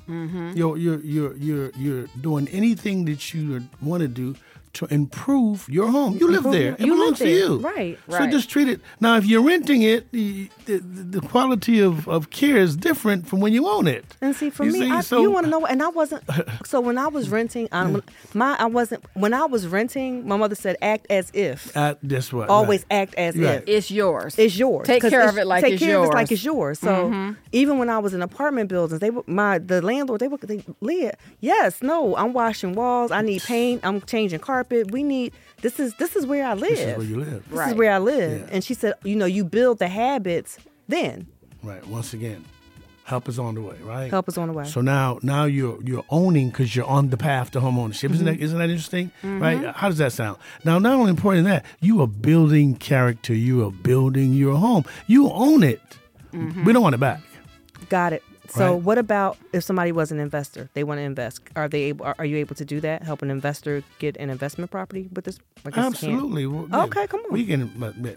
Mm-hmm. 0.08 0.52
You're 0.56 0.76
you're 0.78 1.00
you're 1.00 1.37
you're 1.37 1.70
you're 1.76 2.06
doing 2.20 2.48
anything 2.48 3.04
that 3.04 3.35
you 3.35 3.62
want 3.82 4.00
to 4.00 4.08
do 4.08 4.35
to 4.74 4.87
improve 4.87 5.68
your 5.68 5.90
home. 5.90 6.16
You 6.16 6.28
live 6.30 6.44
there. 6.44 6.72
It 6.72 6.80
you 6.80 6.92
live 6.94 7.16
belongs 7.16 7.18
to 7.18 7.28
you. 7.28 7.58
Right, 7.58 7.98
So 8.08 8.26
just 8.26 8.48
treat 8.48 8.68
it. 8.68 8.80
Now, 9.00 9.16
if 9.18 9.26
you're 9.26 9.42
renting 9.42 9.82
it, 9.82 10.11
the, 10.12 10.48
the, 10.64 10.78
the 10.78 11.20
quality 11.20 11.80
of, 11.80 12.08
of 12.08 12.30
care 12.30 12.56
is 12.56 12.74
different 12.76 13.26
from 13.28 13.40
when 13.40 13.52
you 13.52 13.68
own 13.68 13.87
it. 13.87 14.04
And 14.22 14.35
see, 14.35 14.48
for 14.50 14.64
You 14.64 14.72
me, 14.72 14.78
see? 14.80 14.90
I, 14.90 15.00
So- 15.02 15.20
you 15.20 15.30
want 15.30 15.44
to 15.44 15.50
know, 15.50 15.66
and 15.66 15.82
I 15.82 15.88
wasn't. 15.88 16.22
So 16.64 16.80
when 16.80 16.96
I 16.96 17.08
was 17.08 17.28
renting, 17.28 17.68
I, 17.72 18.00
my 18.35 18.56
I 18.58 18.66
wasn't. 18.66 19.04
When 19.14 19.35
I 19.35 19.44
was 19.44 19.66
renting, 19.66 20.26
my 20.26 20.37
mother 20.37 20.54
said, 20.54 20.76
"Act 20.80 21.06
as 21.11 21.30
if." 21.35 21.76
Uh, 21.76 21.96
that's 22.02 22.32
what. 22.32 22.48
Always 22.48 22.80
right. 22.90 23.00
act 23.02 23.14
as 23.16 23.37
Right. 23.37 23.56
if. 23.58 23.64
It's 23.68 23.90
yours. 23.90 24.38
It's 24.38 24.56
yours. 24.56 24.87
Take 24.87 25.02
'Cause 25.02 25.11
care 25.11 25.28
of 25.28 25.37
it 25.38 25.46
like 25.46 25.64
it's 25.64 25.70
yours. 25.72 25.80
take 25.80 25.82
it's 25.82 25.85
care 25.87 25.98
of 25.98 26.04
it 26.11 26.14
like 26.14 26.32
it's 26.32 26.44
yours. 26.44 26.78
So 26.78 27.35
even 27.52 27.78
when 27.78 27.90
I 27.90 27.98
was 27.98 28.14
in 28.14 28.22
apartment 28.22 28.68
buildings, 28.68 29.00
they 29.00 29.11
were 29.11 29.24
my 29.26 29.58
the 29.58 29.82
landlord. 29.82 30.20
They 30.20 30.28
were 30.28 30.38
they 30.38 30.58
Leaha. 30.80 31.12
Yes, 31.40 31.82
no, 31.82 32.16
I'm 32.16 32.32
washing 32.32 32.74
walls. 32.74 33.11
I 33.11 33.20
need 33.22 33.42
paint. 33.42 33.80
I'm 33.85 34.00
changing 34.02 34.38
carpet. 34.40 34.62
We 34.70 35.03
need. 35.03 35.33
This 35.61 35.79
is 35.81 35.94
this 35.94 36.16
is 36.16 36.27
where 36.27 36.46
I 36.46 36.55
live. 36.55 36.70
This 36.70 36.81
is 36.81 36.96
where 36.96 37.07
you 37.07 37.16
live. 37.20 37.48
This 37.48 37.59
Right. 37.59 37.68
is 37.70 37.75
where 37.75 37.92
I 37.92 37.98
live. 37.98 38.40
Yeah. 38.40 38.55
And 38.55 38.64
she 38.64 38.75
said, 38.75 38.94
you 39.05 39.16
know, 39.16 39.27
you 39.27 39.44
build 39.44 39.79
the 39.79 39.88
habits. 39.88 40.59
Then 40.88 41.27
Right. 41.62 41.87
Once 41.87 42.12
again, 42.12 42.44
help 43.05 43.29
is 43.29 43.38
on 43.38 43.55
the 43.55 43.61
way. 43.61 43.77
Right. 43.85 44.11
help 44.11 44.29
is 44.29 44.37
on 44.37 44.48
the 44.48 44.55
way. 44.55 44.64
So 44.64 44.81
now, 44.81 45.18
now 45.22 45.44
you're 45.44 45.81
you're 45.83 46.05
owning 46.11 46.51
because 46.51 46.75
you're 46.75 46.87
on 46.87 47.11
the 47.11 47.16
path 47.16 47.53
to 47.53 47.61
homeownership. 47.61 48.12
Isn't 48.12 48.25
that 48.27 48.35
mm-hmm. 48.35 48.42
isn't 48.42 48.59
that 48.59 48.70
interesting? 48.70 49.12
Mm-hmm. 49.22 49.42
Right? 49.42 49.75
How 49.77 49.88
does 49.88 49.98
that 49.98 50.12
sound? 50.12 50.38
Now, 50.64 50.79
not 50.79 50.94
only 50.94 51.11
important 51.11 51.44
than 51.44 51.55
that, 51.55 51.64
you 51.81 52.01
are 52.03 52.09
building 52.09 52.75
character. 52.77 53.35
You 53.35 53.64
are 53.66 53.70
building 53.70 54.33
your 54.33 54.57
home. 54.57 54.85
You 55.07 55.31
own 55.31 55.62
it. 55.62 55.81
Mm-hmm. 56.33 56.64
We 56.64 56.72
don't 56.72 56.83
want 56.83 56.94
it 56.94 57.01
back. 57.01 57.20
Got 57.88 58.12
it. 58.12 58.22
So 58.54 58.74
Right. 58.74 58.82
what 58.82 58.98
about 58.98 59.38
if 59.54 59.64
somebody 59.64 59.92
was 59.92 60.12
an 60.12 60.20
investor? 60.20 60.68
They 60.74 60.84
want 60.84 60.98
to 60.98 61.02
invest. 61.02 61.40
Are 61.56 61.68
they 61.68 61.84
able? 61.84 62.04
Are, 62.04 62.14
are 62.18 62.26
you 62.26 62.36
able 62.36 62.54
to 62.56 62.64
do 62.66 62.80
that? 62.80 63.02
Help 63.02 63.22
an 63.22 63.30
investor 63.30 63.82
get 63.98 64.16
an 64.18 64.28
investment 64.28 64.70
property 64.70 65.08
with 65.14 65.24
this? 65.24 65.38
Absolutely. 65.72 66.46
Well, 66.46 66.68
yeah, 66.70 66.84
Okay, 66.84 67.06
come 67.06 67.20
on. 67.20 67.32
We 67.32 67.46
can. 67.46 67.72
But, 67.78 67.96
yeah, 67.96 68.10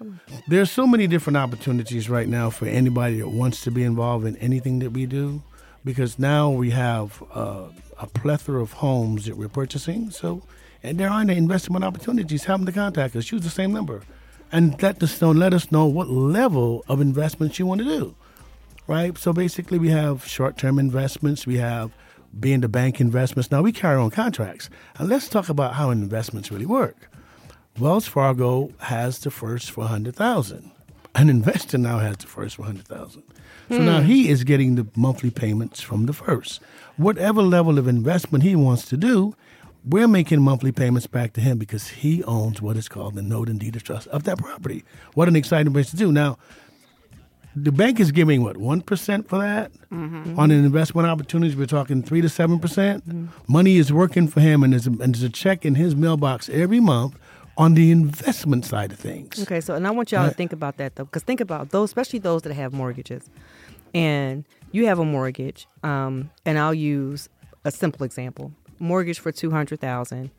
okay. 0.00 0.10
There's 0.46 0.70
so 0.70 0.86
many 0.86 1.06
different 1.06 1.36
opportunities 1.38 2.08
right 2.10 2.28
now 2.28 2.50
for 2.50 2.66
anybody 2.66 3.20
that 3.20 3.28
wants 3.30 3.62
to 3.64 3.70
be 3.70 3.82
involved 3.84 4.26
in 4.26 4.36
anything 4.36 4.78
that 4.80 4.90
we 4.90 5.06
do, 5.06 5.42
because 5.84 6.18
now 6.18 6.50
we 6.50 6.70
have 6.70 7.22
uh, 7.34 7.64
a 7.98 8.06
plethora 8.06 8.60
of 8.62 8.74
homes 8.74 9.24
that 9.24 9.36
we're 9.36 9.48
purchasing. 9.48 10.10
So, 10.10 10.42
and 10.82 10.98
there 10.98 11.08
are 11.10 11.24
the 11.24 11.32
investment 11.32 11.84
opportunities. 11.84 12.44
Have 12.44 12.60
them 12.60 12.66
to 12.66 12.72
contact 12.72 13.16
us. 13.16 13.32
Use 13.32 13.42
the 13.42 13.50
same 13.50 13.72
number, 13.72 14.02
and 14.52 14.80
let 14.82 15.02
us 15.02 15.20
know. 15.22 15.30
Let 15.32 15.52
us 15.54 15.72
know 15.72 15.86
what 15.86 16.08
level 16.08 16.84
of 16.86 17.00
investments 17.00 17.58
you 17.58 17.66
want 17.66 17.80
to 17.80 17.86
do. 17.86 18.14
Right. 18.88 19.16
So 19.18 19.34
basically, 19.34 19.78
we 19.78 19.90
have 19.90 20.26
short-term 20.26 20.78
investments. 20.78 21.46
We 21.46 21.58
have 21.58 21.92
being 22.40 22.60
the 22.62 22.68
bank 22.68 23.00
investments. 23.00 23.50
Now 23.50 23.60
we 23.60 23.70
carry 23.70 23.98
on 23.98 24.10
contracts, 24.10 24.70
and 24.98 25.08
let's 25.08 25.28
talk 25.28 25.50
about 25.50 25.74
how 25.74 25.90
investments 25.90 26.50
really 26.50 26.66
work. 26.66 27.10
Wells 27.78 28.08
Fargo 28.08 28.72
has 28.78 29.18
the 29.18 29.30
first 29.30 29.70
400,000. 29.70 30.72
An 31.14 31.28
investor 31.28 31.76
now 31.78 31.98
has 31.98 32.16
the 32.16 32.26
first 32.26 32.56
400,000. 32.56 33.22
So 33.68 33.78
hmm. 33.78 33.84
now 33.84 34.00
he 34.00 34.30
is 34.30 34.42
getting 34.42 34.76
the 34.76 34.86
monthly 34.96 35.30
payments 35.30 35.80
from 35.80 36.06
the 36.06 36.12
first. 36.14 36.60
Whatever 36.96 37.42
level 37.42 37.78
of 37.78 37.86
investment 37.86 38.42
he 38.42 38.56
wants 38.56 38.88
to 38.88 38.96
do, 38.96 39.34
we're 39.84 40.08
making 40.08 40.40
monthly 40.40 40.72
payments 40.72 41.06
back 41.06 41.34
to 41.34 41.40
him 41.40 41.58
because 41.58 41.88
he 41.88 42.24
owns 42.24 42.62
what 42.62 42.76
is 42.76 42.88
called 42.88 43.14
the 43.14 43.22
note 43.22 43.48
and 43.48 43.60
deed 43.60 43.76
of 43.76 43.84
trust 43.84 44.08
of 44.08 44.24
that 44.24 44.38
property. 44.38 44.84
What 45.14 45.28
an 45.28 45.36
exciting 45.36 45.72
place 45.72 45.90
to 45.90 45.96
do. 45.96 46.10
Now, 46.10 46.38
the 47.64 47.72
bank 47.72 48.00
is 48.00 48.12
giving 48.12 48.42
what 48.42 48.56
one 48.56 48.80
percent 48.80 49.28
for 49.28 49.38
that 49.38 49.72
on 49.90 50.50
an 50.50 50.64
investment 50.64 51.08
opportunities. 51.08 51.56
We're 51.56 51.66
talking 51.66 52.02
three 52.02 52.20
to 52.20 52.28
7 52.28 52.58
percent. 52.58 53.04
Money 53.48 53.76
is 53.76 53.92
working 53.92 54.28
for 54.28 54.40
him, 54.40 54.62
and 54.62 54.72
there's, 54.72 54.86
a, 54.86 54.90
and 54.90 55.14
there's 55.14 55.22
a 55.22 55.28
check 55.28 55.64
in 55.64 55.74
his 55.74 55.94
mailbox 55.96 56.48
every 56.48 56.80
month 56.80 57.18
on 57.56 57.74
the 57.74 57.90
investment 57.90 58.64
side 58.64 58.92
of 58.92 58.98
things. 58.98 59.42
Okay, 59.42 59.60
so 59.60 59.74
and 59.74 59.86
I 59.86 59.90
want 59.90 60.12
y'all 60.12 60.28
to 60.28 60.34
think 60.34 60.52
about 60.52 60.76
that 60.76 60.96
though, 60.96 61.04
because 61.04 61.22
think 61.22 61.40
about 61.40 61.70
those, 61.70 61.90
especially 61.90 62.20
those 62.20 62.42
that 62.42 62.54
have 62.54 62.72
mortgages, 62.72 63.28
and 63.94 64.44
you 64.72 64.86
have 64.86 64.98
a 64.98 65.04
mortgage. 65.04 65.66
Um, 65.82 66.30
and 66.46 66.58
I'll 66.58 66.74
use 66.74 67.28
a 67.64 67.70
simple 67.70 68.04
example: 68.04 68.52
mortgage 68.78 69.18
for 69.18 69.32
two 69.32 69.50
hundred 69.50 69.80
thousand. 69.80 70.30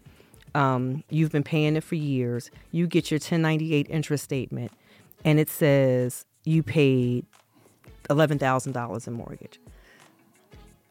Um, 0.55 1.03
you've 1.10 1.32
been 1.32 1.43
paying 1.43 1.75
it 1.75 1.84
for 1.84 1.95
years. 1.95 2.49
You 2.71 2.88
get 2.88 3.12
your 3.12 3.19
ten 3.19 3.41
ninety 3.41 3.73
eight 3.75 3.88
interest 3.89 4.23
statement, 4.23 4.71
and 5.25 5.39
it 5.39 5.49
says 5.49 6.25
you 6.45 6.63
paid 6.63 7.25
eleven 8.10 8.39
thousand 8.39 8.73
dollars 8.73 9.08
in 9.08 9.13
mortgage. 9.13 9.60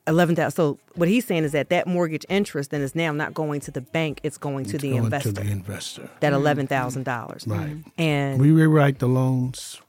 Eleven 0.06 0.34
thousand. 0.34 0.52
So 0.56 0.78
what 0.94 1.08
he's 1.08 1.26
saying 1.26 1.44
is 1.44 1.52
that 1.52 1.68
that 1.68 1.86
mortgage 1.86 2.24
interest 2.30 2.70
then 2.70 2.80
is 2.80 2.94
now 2.94 3.12
not 3.12 3.34
going 3.34 3.60
to 3.60 3.70
the 3.70 3.82
bank; 3.82 4.20
it's 4.22 4.38
going 4.38 4.64
to 4.66 4.78
the 4.78 4.90
Going 4.92 5.04
investor. 5.04 5.32
To 5.32 5.40
the 5.42 5.50
investor. 5.50 6.10
that 6.20 6.32
eleven 6.32 6.66
thousand 6.66 7.04
dollars. 7.04 7.44
Right. 7.46 7.76
And 7.98 8.40
We 8.40 8.50
rewrite 8.50 9.00
the 9.00 9.08
loans. 9.08 9.80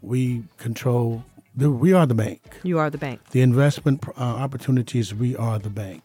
We 0.00 0.44
control. 0.58 1.24
The, 1.56 1.70
we 1.72 1.92
are 1.92 2.06
the 2.06 2.14
bank. 2.14 2.60
you 2.62 2.78
are 2.78 2.88
the 2.88 2.98
bank. 2.98 3.20
The 3.30 3.40
investment 3.40 4.04
uh, 4.08 4.12
opportunities. 4.22 5.12
We 5.12 5.34
are 5.34 5.58
the 5.58 5.70
bank. 5.70 6.04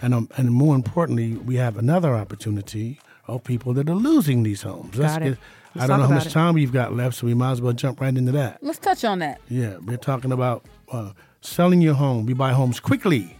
And 0.00 0.14
um, 0.14 0.28
and 0.38 0.50
more 0.50 0.74
importantly, 0.74 1.34
we 1.34 1.56
have 1.56 1.76
another 1.76 2.14
opportunity 2.14 2.98
of 3.26 3.44
people 3.44 3.74
that 3.74 3.90
are 3.90 3.94
losing 3.94 4.42
these 4.42 4.62
homes. 4.62 4.96
Got 4.96 5.22
it. 5.22 5.36
I 5.36 5.38
Let's 5.74 5.88
don't 5.88 6.00
know 6.00 6.06
how 6.06 6.14
much 6.14 6.26
it. 6.26 6.30
time 6.30 6.54
we've 6.54 6.72
got 6.72 6.94
left, 6.94 7.16
so 7.16 7.26
we 7.26 7.34
might 7.34 7.52
as 7.52 7.60
well 7.60 7.72
jump 7.72 8.00
right 8.00 8.16
into 8.16 8.32
that. 8.32 8.62
Let's 8.62 8.78
touch 8.78 9.04
on 9.04 9.18
that. 9.20 9.40
Yeah, 9.48 9.78
we're 9.78 9.96
talking 9.96 10.32
about 10.32 10.64
uh, 10.90 11.12
selling 11.40 11.80
your 11.80 11.94
home. 11.94 12.26
We 12.26 12.34
buy 12.34 12.52
homes 12.52 12.80
quickly. 12.80 13.36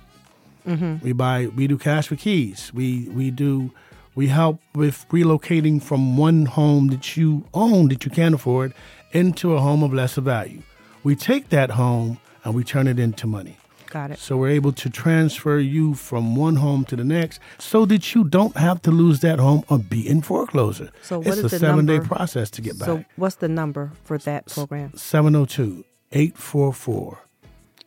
We 0.66 1.12
buy. 1.12 1.48
We 1.48 1.66
do 1.66 1.76
cash 1.76 2.08
for 2.08 2.16
keys. 2.16 2.72
We 2.72 3.08
we 3.10 3.30
do. 3.30 3.70
We 4.14 4.28
help 4.28 4.60
with 4.74 5.04
relocating 5.10 5.82
from 5.82 6.16
one 6.16 6.46
home 6.46 6.88
that 6.88 7.16
you 7.16 7.44
own 7.52 7.88
that 7.88 8.04
you 8.04 8.10
can't 8.10 8.34
afford 8.34 8.72
into 9.12 9.54
a 9.54 9.60
home 9.60 9.82
of 9.82 9.92
lesser 9.92 10.20
value. 10.22 10.62
We 11.02 11.16
take 11.16 11.50
that 11.50 11.72
home 11.72 12.18
and 12.44 12.54
we 12.54 12.64
turn 12.64 12.86
it 12.86 12.98
into 12.98 13.26
money. 13.26 13.58
Got 13.94 14.10
it. 14.10 14.18
So 14.18 14.36
we're 14.36 14.48
able 14.48 14.72
to 14.72 14.90
transfer 14.90 15.60
you 15.60 15.94
from 15.94 16.34
one 16.34 16.56
home 16.56 16.84
to 16.86 16.96
the 16.96 17.04
next 17.04 17.38
so 17.58 17.84
that 17.86 18.12
you 18.12 18.24
don't 18.24 18.56
have 18.56 18.82
to 18.82 18.90
lose 18.90 19.20
that 19.20 19.38
home 19.38 19.62
or 19.68 19.78
be 19.78 20.08
in 20.08 20.20
foreclosure. 20.20 20.90
So 21.00 21.18
what 21.20 21.28
it's 21.28 21.36
is 21.38 21.44
a 21.44 21.48
the 21.50 21.58
seven 21.60 21.86
day 21.86 22.00
process 22.00 22.50
to 22.50 22.60
get 22.60 22.76
back. 22.76 22.86
So 22.86 23.04
what's 23.14 23.36
the 23.36 23.46
number 23.46 23.92
for 24.02 24.18
that 24.18 24.46
program? 24.46 24.96
702 24.96 25.84
844 26.10 27.18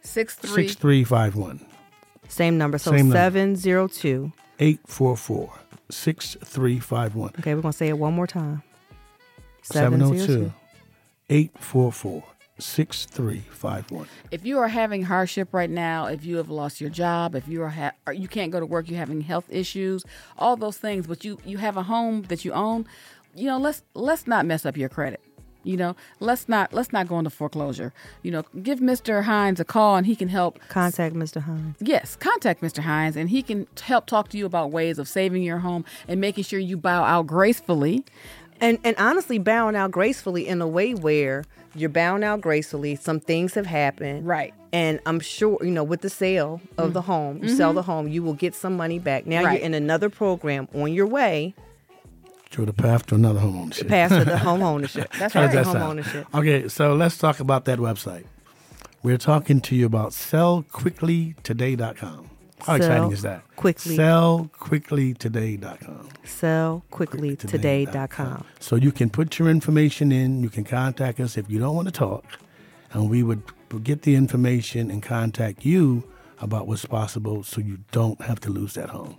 6351. 0.02 1.66
Same 2.30 2.58
number. 2.58 2.78
So 2.78 2.92
Same 2.92 3.00
number. 3.00 3.16
seven 3.16 3.58
zero 3.58 3.90
two. 3.90 4.32
844 4.60 5.52
6351. 5.90 7.32
Okay, 7.40 7.54
we're 7.54 7.62
gonna 7.62 7.74
say 7.74 7.90
it 7.90 7.98
one 7.98 8.14
more 8.14 8.28
time. 8.28 8.64
702 9.62 10.54
844 11.30 12.24
6351. 12.60 14.08
If 14.32 14.46
you 14.46 14.60
are 14.60 14.68
having 14.68 15.04
hardship 15.04 15.54
right 15.54 15.70
now, 15.70 16.08
if 16.08 16.26
you 16.26 16.38
have 16.38 16.50
lost 16.50 16.82
your 16.82 16.90
job, 16.90 17.36
if 17.36 17.48
you 17.48 17.62
are 17.64 17.70
ha- 17.70 17.94
or 18.06 18.14
you 18.14 18.28
can't 18.28 18.52
go 18.52 18.60
to 18.60 18.66
work, 18.66 18.90
you're 18.90 19.00
having 19.00 19.22
health 19.22 19.46
issues, 19.50 20.04
all 20.38 20.56
those 20.56 20.78
things, 20.78 21.08
but 21.08 21.24
you 21.24 21.38
you 21.46 21.58
have 21.58 21.78
a 21.78 21.84
home 21.84 22.24
that 22.24 22.44
you 22.46 22.52
own, 22.54 22.86
you 23.36 23.46
know, 23.46 23.58
let's 23.58 23.84
let's 23.94 24.28
not 24.28 24.46
mess 24.46 24.66
up 24.66 24.78
your 24.78 24.90
credit. 24.90 25.22
You 25.64 25.76
know, 25.76 25.96
let's 26.22 26.48
not 26.48 26.72
let's 26.72 26.94
not 26.94 27.08
go 27.08 27.18
into 27.20 27.30
foreclosure. 27.30 27.94
You 28.24 28.32
know, 28.32 28.44
give 28.64 28.80
Mr. 28.80 29.24
Hinds 29.24 29.60
a 29.60 29.66
call 29.66 29.98
and 29.98 30.08
he 30.08 30.16
can 30.16 30.30
help 30.30 30.60
Contact 30.70 31.14
Mr. 31.14 31.42
Hinds. 31.42 31.78
Yes, 31.82 32.16
contact 32.16 32.62
Mr. 32.62 32.80
Hinds 32.80 33.18
and 33.18 33.30
he 33.30 33.44
can 33.44 33.68
help 33.82 34.06
talk 34.06 34.30
to 34.30 34.38
you 34.38 34.46
about 34.46 34.72
ways 34.72 34.98
of 34.98 35.10
saving 35.10 35.44
your 35.44 35.60
home 35.60 35.84
and 36.08 36.22
making 36.22 36.46
sure 36.46 36.60
you 36.60 36.78
bow 36.78 37.04
out 37.04 37.28
gracefully. 37.28 38.06
And 38.62 38.80
and 38.84 38.96
honestly, 38.98 39.40
bowing 39.40 39.76
out 39.76 39.92
gracefully 39.92 40.48
in 40.48 40.62
a 40.62 40.68
way 40.68 40.94
where 40.94 41.44
you're 41.80 41.90
bowing 41.90 42.24
out 42.24 42.42
gracefully. 42.42 42.96
Some 42.96 43.20
things 43.20 43.54
have 43.54 43.66
happened, 43.66 44.28
Right. 44.28 44.54
And 44.74 45.00
I'm 45.06 45.22
sure 45.22 45.58
you 45.62 45.72
know 45.72 45.84
with 45.84 46.02
the 46.02 46.10
sale 46.10 46.60
of 46.78 46.94
the 46.94 47.02
mm. 47.02 47.06
home, 47.06 47.40
you 47.42 47.48
sell 47.50 47.70
mm-hmm. 47.70 47.76
the 47.78 47.84
home, 47.84 48.08
you 48.10 48.22
will 48.22 48.34
get 48.34 48.54
some 48.54 48.76
money 48.76 49.00
back. 49.00 49.26
Now 49.26 49.44
Right. 49.44 49.60
you're 49.60 49.66
in 49.66 49.74
another 49.74 50.10
program 50.10 50.68
on 50.76 50.92
your 50.94 51.08
way 51.08 51.56
To 52.52 52.66
the 52.66 52.74
path 52.74 53.06
to 53.08 53.16
another 53.16 53.40
home 53.40 53.58
ownership. 53.58 53.88
past 53.88 54.14
to 54.16 54.26
the 54.26 54.38
home 54.38 54.62
ownership. 54.74 55.12
That's 55.18 55.36
right, 55.36 55.52
that 55.52 55.66
home 55.66 55.74
sound? 55.74 55.92
ownership. 55.92 56.28
Okay, 56.34 56.68
so 56.68 56.96
let's 56.96 57.18
talk 57.18 57.40
about 57.40 57.64
that 57.66 57.80
website. 57.80 58.26
We're 59.04 59.18
talking 59.18 59.62
to 59.62 59.76
you 59.76 59.86
about 59.86 60.12
sellquicklytoday.com. 60.12 62.30
How 62.62 62.76
exciting 62.76 63.12
is 63.12 63.22
that? 63.22 63.44
Sell 63.96 64.50
quickly. 64.60 65.14
Sellquicklytoday.com. 65.14 66.10
Sellquicklytoday.com. 66.26 68.46
So 68.60 68.76
you 68.76 68.92
can 68.92 69.10
put 69.10 69.40
your 69.40 69.50
information 69.50 70.12
in. 70.12 70.42
You 70.42 70.50
can 70.50 70.64
contact 70.64 71.20
us 71.20 71.38
if 71.38 71.50
you 71.50 71.60
don't 71.60 71.76
want 71.76 71.88
to 71.88 71.92
talk, 71.94 72.26
and 72.92 73.10
we 73.10 73.24
would 73.24 73.42
get 73.84 74.04
the 74.04 74.16
information 74.16 74.90
and 74.92 75.02
contact 75.04 75.66
you 75.66 76.04
about 76.40 76.68
what's 76.68 76.86
possible, 76.86 77.44
so 77.44 77.62
you 77.62 77.80
don't 77.92 78.22
have 78.22 78.40
to 78.42 78.50
lose 78.50 78.74
that 78.76 78.90
home. 78.90 79.18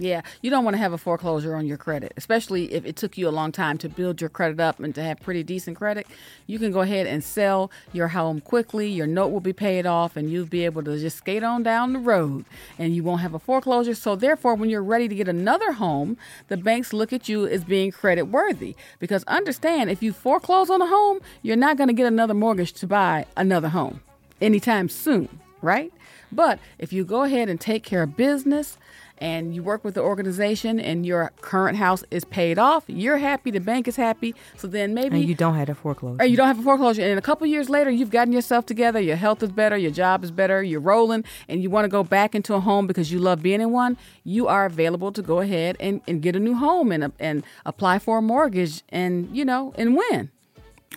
Yeah, 0.00 0.22
you 0.40 0.48
don't 0.48 0.64
want 0.64 0.74
to 0.74 0.78
have 0.78 0.94
a 0.94 0.98
foreclosure 0.98 1.54
on 1.54 1.66
your 1.66 1.76
credit, 1.76 2.14
especially 2.16 2.72
if 2.72 2.86
it 2.86 2.96
took 2.96 3.18
you 3.18 3.28
a 3.28 3.30
long 3.30 3.52
time 3.52 3.76
to 3.78 3.88
build 3.88 4.18
your 4.18 4.30
credit 4.30 4.58
up 4.58 4.80
and 4.80 4.94
to 4.94 5.02
have 5.02 5.20
pretty 5.20 5.42
decent 5.42 5.76
credit. 5.76 6.06
You 6.46 6.58
can 6.58 6.72
go 6.72 6.80
ahead 6.80 7.06
and 7.06 7.22
sell 7.22 7.70
your 7.92 8.08
home 8.08 8.40
quickly. 8.40 8.88
Your 8.88 9.06
note 9.06 9.28
will 9.28 9.40
be 9.40 9.52
paid 9.52 9.84
off, 9.84 10.16
and 10.16 10.30
you'll 10.30 10.46
be 10.46 10.64
able 10.64 10.82
to 10.84 10.98
just 10.98 11.18
skate 11.18 11.42
on 11.42 11.62
down 11.62 11.92
the 11.92 11.98
road, 11.98 12.46
and 12.78 12.96
you 12.96 13.04
won't 13.04 13.20
have 13.20 13.34
a 13.34 13.38
foreclosure. 13.38 13.94
So, 13.94 14.16
therefore, 14.16 14.54
when 14.54 14.70
you're 14.70 14.82
ready 14.82 15.06
to 15.06 15.14
get 15.14 15.28
another 15.28 15.72
home, 15.72 16.16
the 16.48 16.56
banks 16.56 16.94
look 16.94 17.12
at 17.12 17.28
you 17.28 17.46
as 17.46 17.62
being 17.62 17.92
credit 17.92 18.22
worthy. 18.22 18.76
Because 19.00 19.22
understand, 19.24 19.90
if 19.90 20.02
you 20.02 20.14
foreclose 20.14 20.70
on 20.70 20.80
a 20.80 20.86
home, 20.86 21.20
you're 21.42 21.56
not 21.56 21.76
going 21.76 21.88
to 21.88 21.94
get 21.94 22.06
another 22.06 22.32
mortgage 22.32 22.72
to 22.72 22.86
buy 22.86 23.26
another 23.36 23.68
home 23.68 24.00
anytime 24.40 24.88
soon, 24.88 25.28
right? 25.60 25.92
But 26.32 26.58
if 26.78 26.92
you 26.92 27.04
go 27.04 27.24
ahead 27.24 27.48
and 27.48 27.60
take 27.60 27.82
care 27.82 28.04
of 28.04 28.16
business 28.16 28.78
and 29.20 29.54
you 29.54 29.62
work 29.62 29.84
with 29.84 29.94
the 29.94 30.00
organization 30.02 30.80
and 30.80 31.04
your 31.04 31.30
current 31.42 31.76
house 31.76 32.02
is 32.10 32.24
paid 32.24 32.58
off, 32.58 32.84
you're 32.86 33.18
happy, 33.18 33.50
the 33.50 33.60
bank 33.60 33.86
is 33.86 33.96
happy. 33.96 34.34
So 34.56 34.66
then 34.66 34.94
maybe 34.94 35.16
And 35.20 35.28
you 35.28 35.34
don't 35.34 35.54
have 35.54 35.68
a 35.68 35.74
foreclosure. 35.74 36.22
or 36.22 36.26
you 36.26 36.36
don't 36.36 36.46
have 36.46 36.58
a 36.58 36.62
foreclosure, 36.62 37.02
and 37.02 37.18
a 37.18 37.22
couple 37.22 37.46
years 37.46 37.68
later, 37.68 37.90
you've 37.90 38.10
gotten 38.10 38.32
yourself 38.32 38.66
together. 38.66 39.00
Your 39.00 39.16
health 39.16 39.42
is 39.42 39.50
better, 39.52 39.76
your 39.76 39.90
job 39.90 40.24
is 40.24 40.30
better, 40.30 40.62
you're 40.62 40.80
rolling, 40.80 41.24
and 41.48 41.62
you 41.62 41.68
want 41.70 41.84
to 41.84 41.88
go 41.88 42.02
back 42.02 42.34
into 42.34 42.54
a 42.54 42.60
home 42.60 42.86
because 42.86 43.12
you 43.12 43.18
love 43.18 43.42
being 43.42 43.60
in 43.60 43.70
one. 43.72 43.96
You 44.24 44.48
are 44.48 44.64
available 44.66 45.12
to 45.12 45.22
go 45.22 45.40
ahead 45.40 45.76
and, 45.80 46.00
and 46.08 46.22
get 46.22 46.34
a 46.36 46.40
new 46.40 46.54
home 46.54 46.90
and 46.92 47.12
and 47.18 47.44
apply 47.66 47.98
for 47.98 48.18
a 48.18 48.22
mortgage, 48.22 48.82
and 48.88 49.28
you 49.36 49.44
know, 49.44 49.72
and 49.76 49.96
win. 49.96 50.30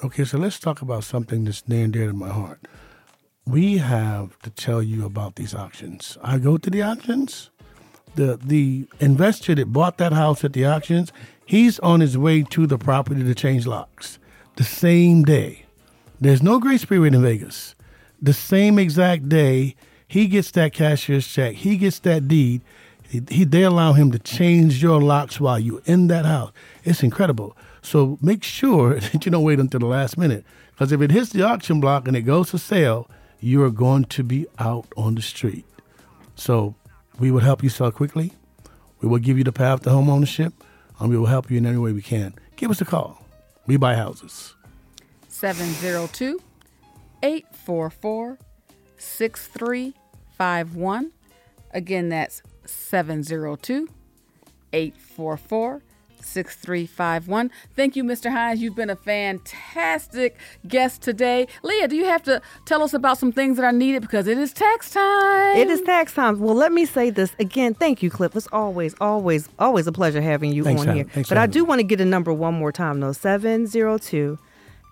Okay, 0.04 0.24
so 0.26 0.38
let's 0.38 0.60
talk 0.60 0.82
about 0.82 1.04
something 1.04 1.44
that's 1.44 1.68
near 1.68 1.84
and 1.84 1.94
dear 1.94 2.08
to 2.08 2.14
my 2.14 2.30
heart. 2.30 2.60
We 3.46 3.78
have 3.78 4.40
to 4.40 4.50
tell 4.50 4.82
you 4.82 5.06
about 5.06 5.36
these 5.36 5.54
auctions. 5.54 6.18
I 6.24 6.38
go 6.38 6.58
to 6.58 6.70
the 6.70 6.82
auctions. 6.82 7.50
The 8.16 8.38
the 8.38 8.88
investor 9.00 9.56
that 9.56 9.74
bought 9.74 9.98
that 9.98 10.14
house 10.14 10.44
at 10.44 10.54
the 10.54 10.66
auctions, 10.66 11.12
he's 11.46 11.80
on 11.80 12.00
his 12.00 12.18
way 12.18 12.44
to 12.44 12.68
the 12.68 12.78
property 12.78 13.24
to 13.24 13.36
change 13.36 13.66
locks 13.66 14.20
the 14.56 14.64
same 14.64 15.24
day. 15.24 15.66
There's 16.22 16.44
no 16.44 16.60
grace 16.60 16.86
period 16.86 17.14
in 17.14 17.22
Vegas. 17.22 17.76
the 18.22 18.34
same 18.34 18.80
exact 18.80 19.28
day 19.28 19.76
he 20.08 20.28
gets 20.28 20.52
that 20.52 20.74
cashier's 20.74 21.28
check, 21.28 21.56
he 21.56 21.76
gets 21.76 22.00
that 22.00 22.28
deed. 22.28 22.62
He, 23.10 23.22
he, 23.30 23.44
they 23.44 23.64
allow 23.64 23.94
him 23.94 24.12
to 24.12 24.20
change 24.20 24.82
your 24.82 25.02
locks 25.02 25.40
while 25.40 25.60
you're 25.60 25.82
in 25.86 26.08
that 26.08 26.26
house. 26.26 26.52
It's 26.84 27.04
incredible. 27.04 27.58
So 27.82 28.18
make 28.22 28.44
sure 28.44 29.00
that 29.00 29.26
you 29.26 29.32
don't 29.32 29.44
wait 29.44 29.60
until 29.60 29.80
the 29.80 29.88
last 29.88 30.18
minute. 30.18 30.46
Because 30.72 30.92
if 30.92 31.02
it 31.02 31.12
hits 31.12 31.32
the 31.32 31.44
auction 31.44 31.80
block 31.80 32.08
and 32.08 32.16
it 32.16 32.22
goes 32.22 32.52
for 32.52 32.60
sale, 32.60 33.10
you 33.40 33.64
are 33.64 33.72
going 33.72 34.06
to 34.06 34.24
be 34.24 34.46
out 34.60 34.86
on 34.96 35.16
the 35.16 35.22
street. 35.22 35.66
So 36.36 36.76
we 37.20 37.32
will 37.32 37.42
help 37.42 37.64
you 37.64 37.70
sell 37.70 37.92
quickly. 37.92 38.34
We 39.02 39.08
will 39.08 39.20
give 39.20 39.38
you 39.38 39.44
the 39.44 39.52
path 39.52 39.84
to 39.84 39.90
home 39.90 40.10
ownership, 40.10 40.54
and 41.00 41.10
we 41.10 41.18
will 41.18 41.28
help 41.28 41.52
you 41.52 41.58
in 41.58 41.66
any 41.66 41.78
way 41.78 41.92
we 41.92 42.02
can. 42.02 42.34
Give 42.56 42.72
us 42.72 42.80
a 42.82 42.86
call. 42.86 43.26
We 43.68 43.78
buy 43.78 43.96
houses. 43.96 44.56
702 45.28 46.40
844 47.22 48.38
6351. 48.98 51.12
Again, 51.72 52.10
that's 52.10 52.42
702 52.66 53.88
844 54.72 55.82
6351. 56.24 57.52
Thank 57.76 57.96
you, 57.96 58.04
Mr. 58.04 58.32
Hinds. 58.32 58.62
You've 58.62 58.76
been 58.76 58.90
a 58.90 58.96
fantastic 58.96 60.38
guest 60.68 61.02
today. 61.02 61.48
Leaha, 61.64 61.90
do 61.90 61.96
you 61.96 62.06
have 62.06 62.24
to 62.24 62.42
tell 62.66 62.82
us 62.82 62.94
about 62.94 63.18
some 63.18 63.32
things 63.32 63.58
that 63.58 63.64
are 63.64 63.72
needed 63.72 64.02
because 64.02 64.28
it 64.28 64.38
is 64.38 64.54
tax 64.54 64.92
time? 64.92 65.58
It 65.58 65.70
is 65.70 65.82
tax 65.82 66.14
time. 66.14 66.40
Well, 66.40 66.56
let 66.56 66.72
me 66.72 66.86
say 66.86 67.10
this 67.10 67.36
again. 67.40 67.74
Thank 67.74 68.02
you, 68.04 68.10
Cliff. 68.10 68.36
It's 68.36 68.48
always, 68.52 68.96
always, 69.00 69.50
always 69.60 69.88
a 69.88 69.92
pleasure 69.92 70.22
having 70.22 70.52
you 70.52 70.64
Thanks, 70.64 70.82
on 70.82 70.90
Adam. 70.90 70.96
here. 70.98 71.06
Thanks 71.06 71.30
but 71.30 71.36
for 71.36 71.42
I 71.42 71.48
do 71.48 71.66
want 71.66 71.80
to 71.80 71.84
get 71.84 72.02
a 72.02 72.06
number 72.06 72.34
one 72.34 72.54
more 72.54 72.72
time, 72.72 73.00
though 73.00 73.12
702 73.12 74.40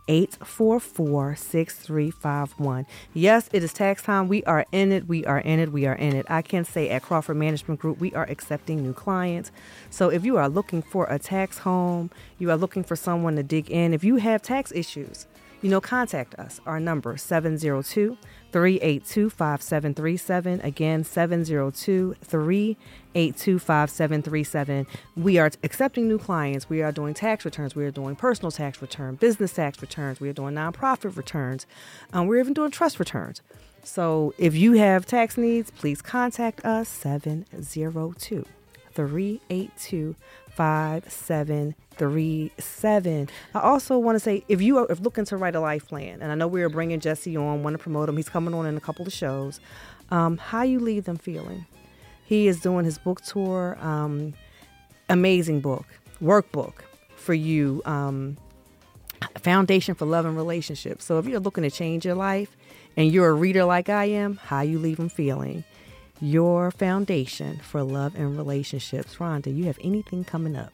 844 0.07 1.35
6351. 1.35 2.85
Yes, 3.13 3.49
it 3.53 3.63
is 3.63 3.73
tax 3.73 4.03
time. 4.03 4.27
We 4.27 4.43
are 4.43 4.65
in 4.71 4.91
it. 4.91 5.07
We 5.07 5.25
are 5.25 5.39
in 5.39 5.59
it. 5.59 5.71
We 5.71 5.85
are 5.85 5.95
in 5.95 6.15
it. 6.15 6.25
I 6.29 6.41
can 6.41 6.65
say 6.65 6.89
at 6.89 7.03
Crawford 7.03 7.37
Management 7.37 7.79
Group, 7.79 7.99
we 7.99 8.13
are 8.13 8.25
accepting 8.29 8.83
new 8.83 8.93
clients. 8.93 9.51
So 9.89 10.09
if 10.09 10.25
you 10.25 10.37
are 10.37 10.49
looking 10.49 10.81
for 10.81 11.05
a 11.05 11.19
tax 11.19 11.59
home, 11.59 12.11
you 12.39 12.51
are 12.51 12.57
looking 12.57 12.83
for 12.83 12.95
someone 12.95 13.35
to 13.35 13.43
dig 13.43 13.69
in, 13.69 13.93
if 13.93 14.03
you 14.03 14.17
have 14.17 14.41
tax 14.41 14.71
issues, 14.71 15.27
you 15.61 15.69
know, 15.69 15.81
contact 15.81 16.35
us. 16.35 16.59
Our 16.65 16.79
number 16.79 17.17
702 17.17 18.17
382 18.51 19.29
5737. 19.29 20.61
Again, 20.61 21.03
702 21.03 22.15
382 22.21 23.59
5737. 23.59 24.87
We 25.15 25.37
are 25.37 25.51
accepting 25.63 26.07
new 26.07 26.17
clients. 26.17 26.69
We 26.69 26.81
are 26.81 26.91
doing 26.91 27.13
tax 27.13 27.45
returns. 27.45 27.75
We 27.75 27.85
are 27.85 27.91
doing 27.91 28.15
personal 28.15 28.51
tax 28.51 28.81
return, 28.81 29.15
business 29.15 29.53
tax 29.53 29.81
returns. 29.81 30.19
We 30.19 30.29
are 30.29 30.33
doing 30.33 30.55
nonprofit 30.55 31.15
returns. 31.15 31.65
Um, 32.13 32.27
we're 32.27 32.39
even 32.39 32.53
doing 32.53 32.71
trust 32.71 32.99
returns. 32.99 33.41
So 33.83 34.33
if 34.37 34.55
you 34.55 34.73
have 34.73 35.05
tax 35.05 35.37
needs, 35.37 35.71
please 35.71 36.01
contact 36.01 36.63
us 36.65 36.87
702 36.87 38.45
382 38.93 40.15
5737. 40.51 43.29
I 43.55 43.59
also 43.59 43.97
want 43.97 44.15
to 44.15 44.19
say 44.19 44.43
if 44.47 44.61
you 44.61 44.77
are 44.77 44.85
looking 44.99 45.25
to 45.25 45.35
write 45.37 45.55
a 45.55 45.59
life 45.59 45.87
plan, 45.87 46.21
and 46.21 46.31
I 46.31 46.35
know 46.35 46.47
we 46.47 46.61
are 46.61 46.69
bringing 46.69 46.99
Jesse 46.99 47.35
on, 47.37 47.63
want 47.63 47.73
to 47.75 47.79
promote 47.79 48.09
him, 48.09 48.17
he's 48.17 48.29
coming 48.29 48.53
on 48.53 48.65
in 48.65 48.77
a 48.77 48.81
couple 48.81 49.07
of 49.07 49.13
shows, 49.13 49.59
um, 50.09 50.37
how 50.37 50.63
you 50.63 50.79
leave 50.79 51.05
them 51.05 51.17
feeling. 51.17 51.65
He 52.25 52.47
is 52.47 52.59
doing 52.59 52.85
his 52.85 52.97
book 52.97 53.21
tour, 53.21 53.77
um, 53.81 54.33
amazing 55.09 55.61
book, 55.61 55.85
workbook 56.21 56.73
for 57.15 57.33
you, 57.33 57.81
um, 57.85 58.37
Foundation 59.37 59.95
for 59.95 60.05
Love 60.05 60.25
and 60.25 60.35
Relationships. 60.35 61.05
So 61.05 61.17
if 61.19 61.27
you're 61.27 61.39
looking 61.39 61.63
to 61.63 61.71
change 61.71 62.05
your 62.05 62.15
life 62.15 62.57
and 62.97 63.09
you're 63.11 63.29
a 63.29 63.33
reader 63.33 63.63
like 63.63 63.87
I 63.89 64.05
am, 64.05 64.37
how 64.37 64.61
you 64.61 64.79
leave 64.79 64.97
them 64.97 65.09
feeling 65.09 65.63
your 66.21 66.71
foundation 66.71 67.57
for 67.57 67.83
love 67.83 68.15
and 68.15 68.37
relationships. 68.37 69.15
Rhonda, 69.15 69.55
you 69.55 69.65
have 69.65 69.79
anything 69.81 70.23
coming 70.23 70.55
up? 70.55 70.71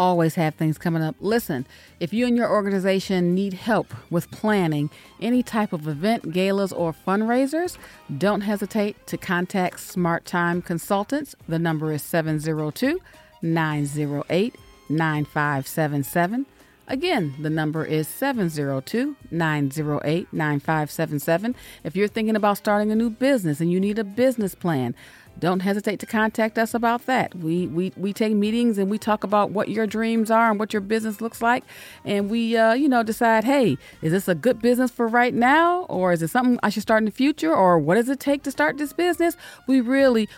always 0.00 0.34
have 0.34 0.54
things 0.54 0.78
coming 0.78 1.02
up. 1.02 1.14
Listen, 1.20 1.66
if 2.00 2.12
you 2.14 2.26
and 2.26 2.34
your 2.34 2.50
organization 2.50 3.34
need 3.34 3.52
help 3.52 3.92
with 4.08 4.30
planning 4.30 4.88
any 5.20 5.42
type 5.42 5.74
of 5.74 5.86
event, 5.86 6.32
galas, 6.32 6.72
or 6.72 6.94
fundraisers, 7.06 7.76
don't 8.16 8.40
hesitate 8.40 9.06
to 9.06 9.18
contact 9.18 9.78
Smart 9.78 10.24
Time 10.24 10.62
Consultants. 10.62 11.36
The 11.48 11.58
number 11.58 11.92
is 11.92 12.02
702 12.02 12.98
908 13.42 14.54
9577. 14.88 16.46
Again, 16.90 17.36
the 17.38 17.50
number 17.50 17.84
is 17.84 18.08
702 18.08 19.14
908 19.30 20.32
9577. 20.32 21.54
If 21.84 21.94
you're 21.94 22.08
thinking 22.08 22.34
about 22.34 22.56
starting 22.56 22.90
a 22.90 22.96
new 22.96 23.10
business 23.10 23.60
and 23.60 23.70
you 23.70 23.78
need 23.78 24.00
a 24.00 24.02
business 24.02 24.56
plan, 24.56 24.96
don't 25.40 25.60
hesitate 25.60 25.98
to 26.00 26.06
contact 26.06 26.58
us 26.58 26.74
about 26.74 27.06
that. 27.06 27.34
We, 27.34 27.66
we 27.66 27.92
we 27.96 28.12
take 28.12 28.34
meetings 28.34 28.78
and 28.78 28.90
we 28.90 28.98
talk 28.98 29.24
about 29.24 29.50
what 29.50 29.68
your 29.68 29.86
dreams 29.86 30.30
are 30.30 30.50
and 30.50 30.58
what 30.58 30.72
your 30.72 30.82
business 30.82 31.20
looks 31.20 31.42
like, 31.42 31.64
and 32.04 32.30
we 32.30 32.56
uh, 32.56 32.74
you 32.74 32.88
know 32.88 33.02
decide, 33.02 33.44
hey, 33.44 33.78
is 34.02 34.12
this 34.12 34.28
a 34.28 34.34
good 34.34 34.60
business 34.60 34.90
for 34.90 35.08
right 35.08 35.34
now, 35.34 35.82
or 35.84 36.12
is 36.12 36.22
it 36.22 36.28
something 36.28 36.58
I 36.62 36.68
should 36.68 36.82
start 36.82 37.00
in 37.00 37.06
the 37.06 37.10
future, 37.10 37.54
or 37.54 37.78
what 37.78 37.94
does 37.96 38.08
it 38.08 38.20
take 38.20 38.42
to 38.44 38.50
start 38.50 38.78
this 38.78 38.92
business? 38.92 39.36
We 39.66 39.80
really 39.80 40.28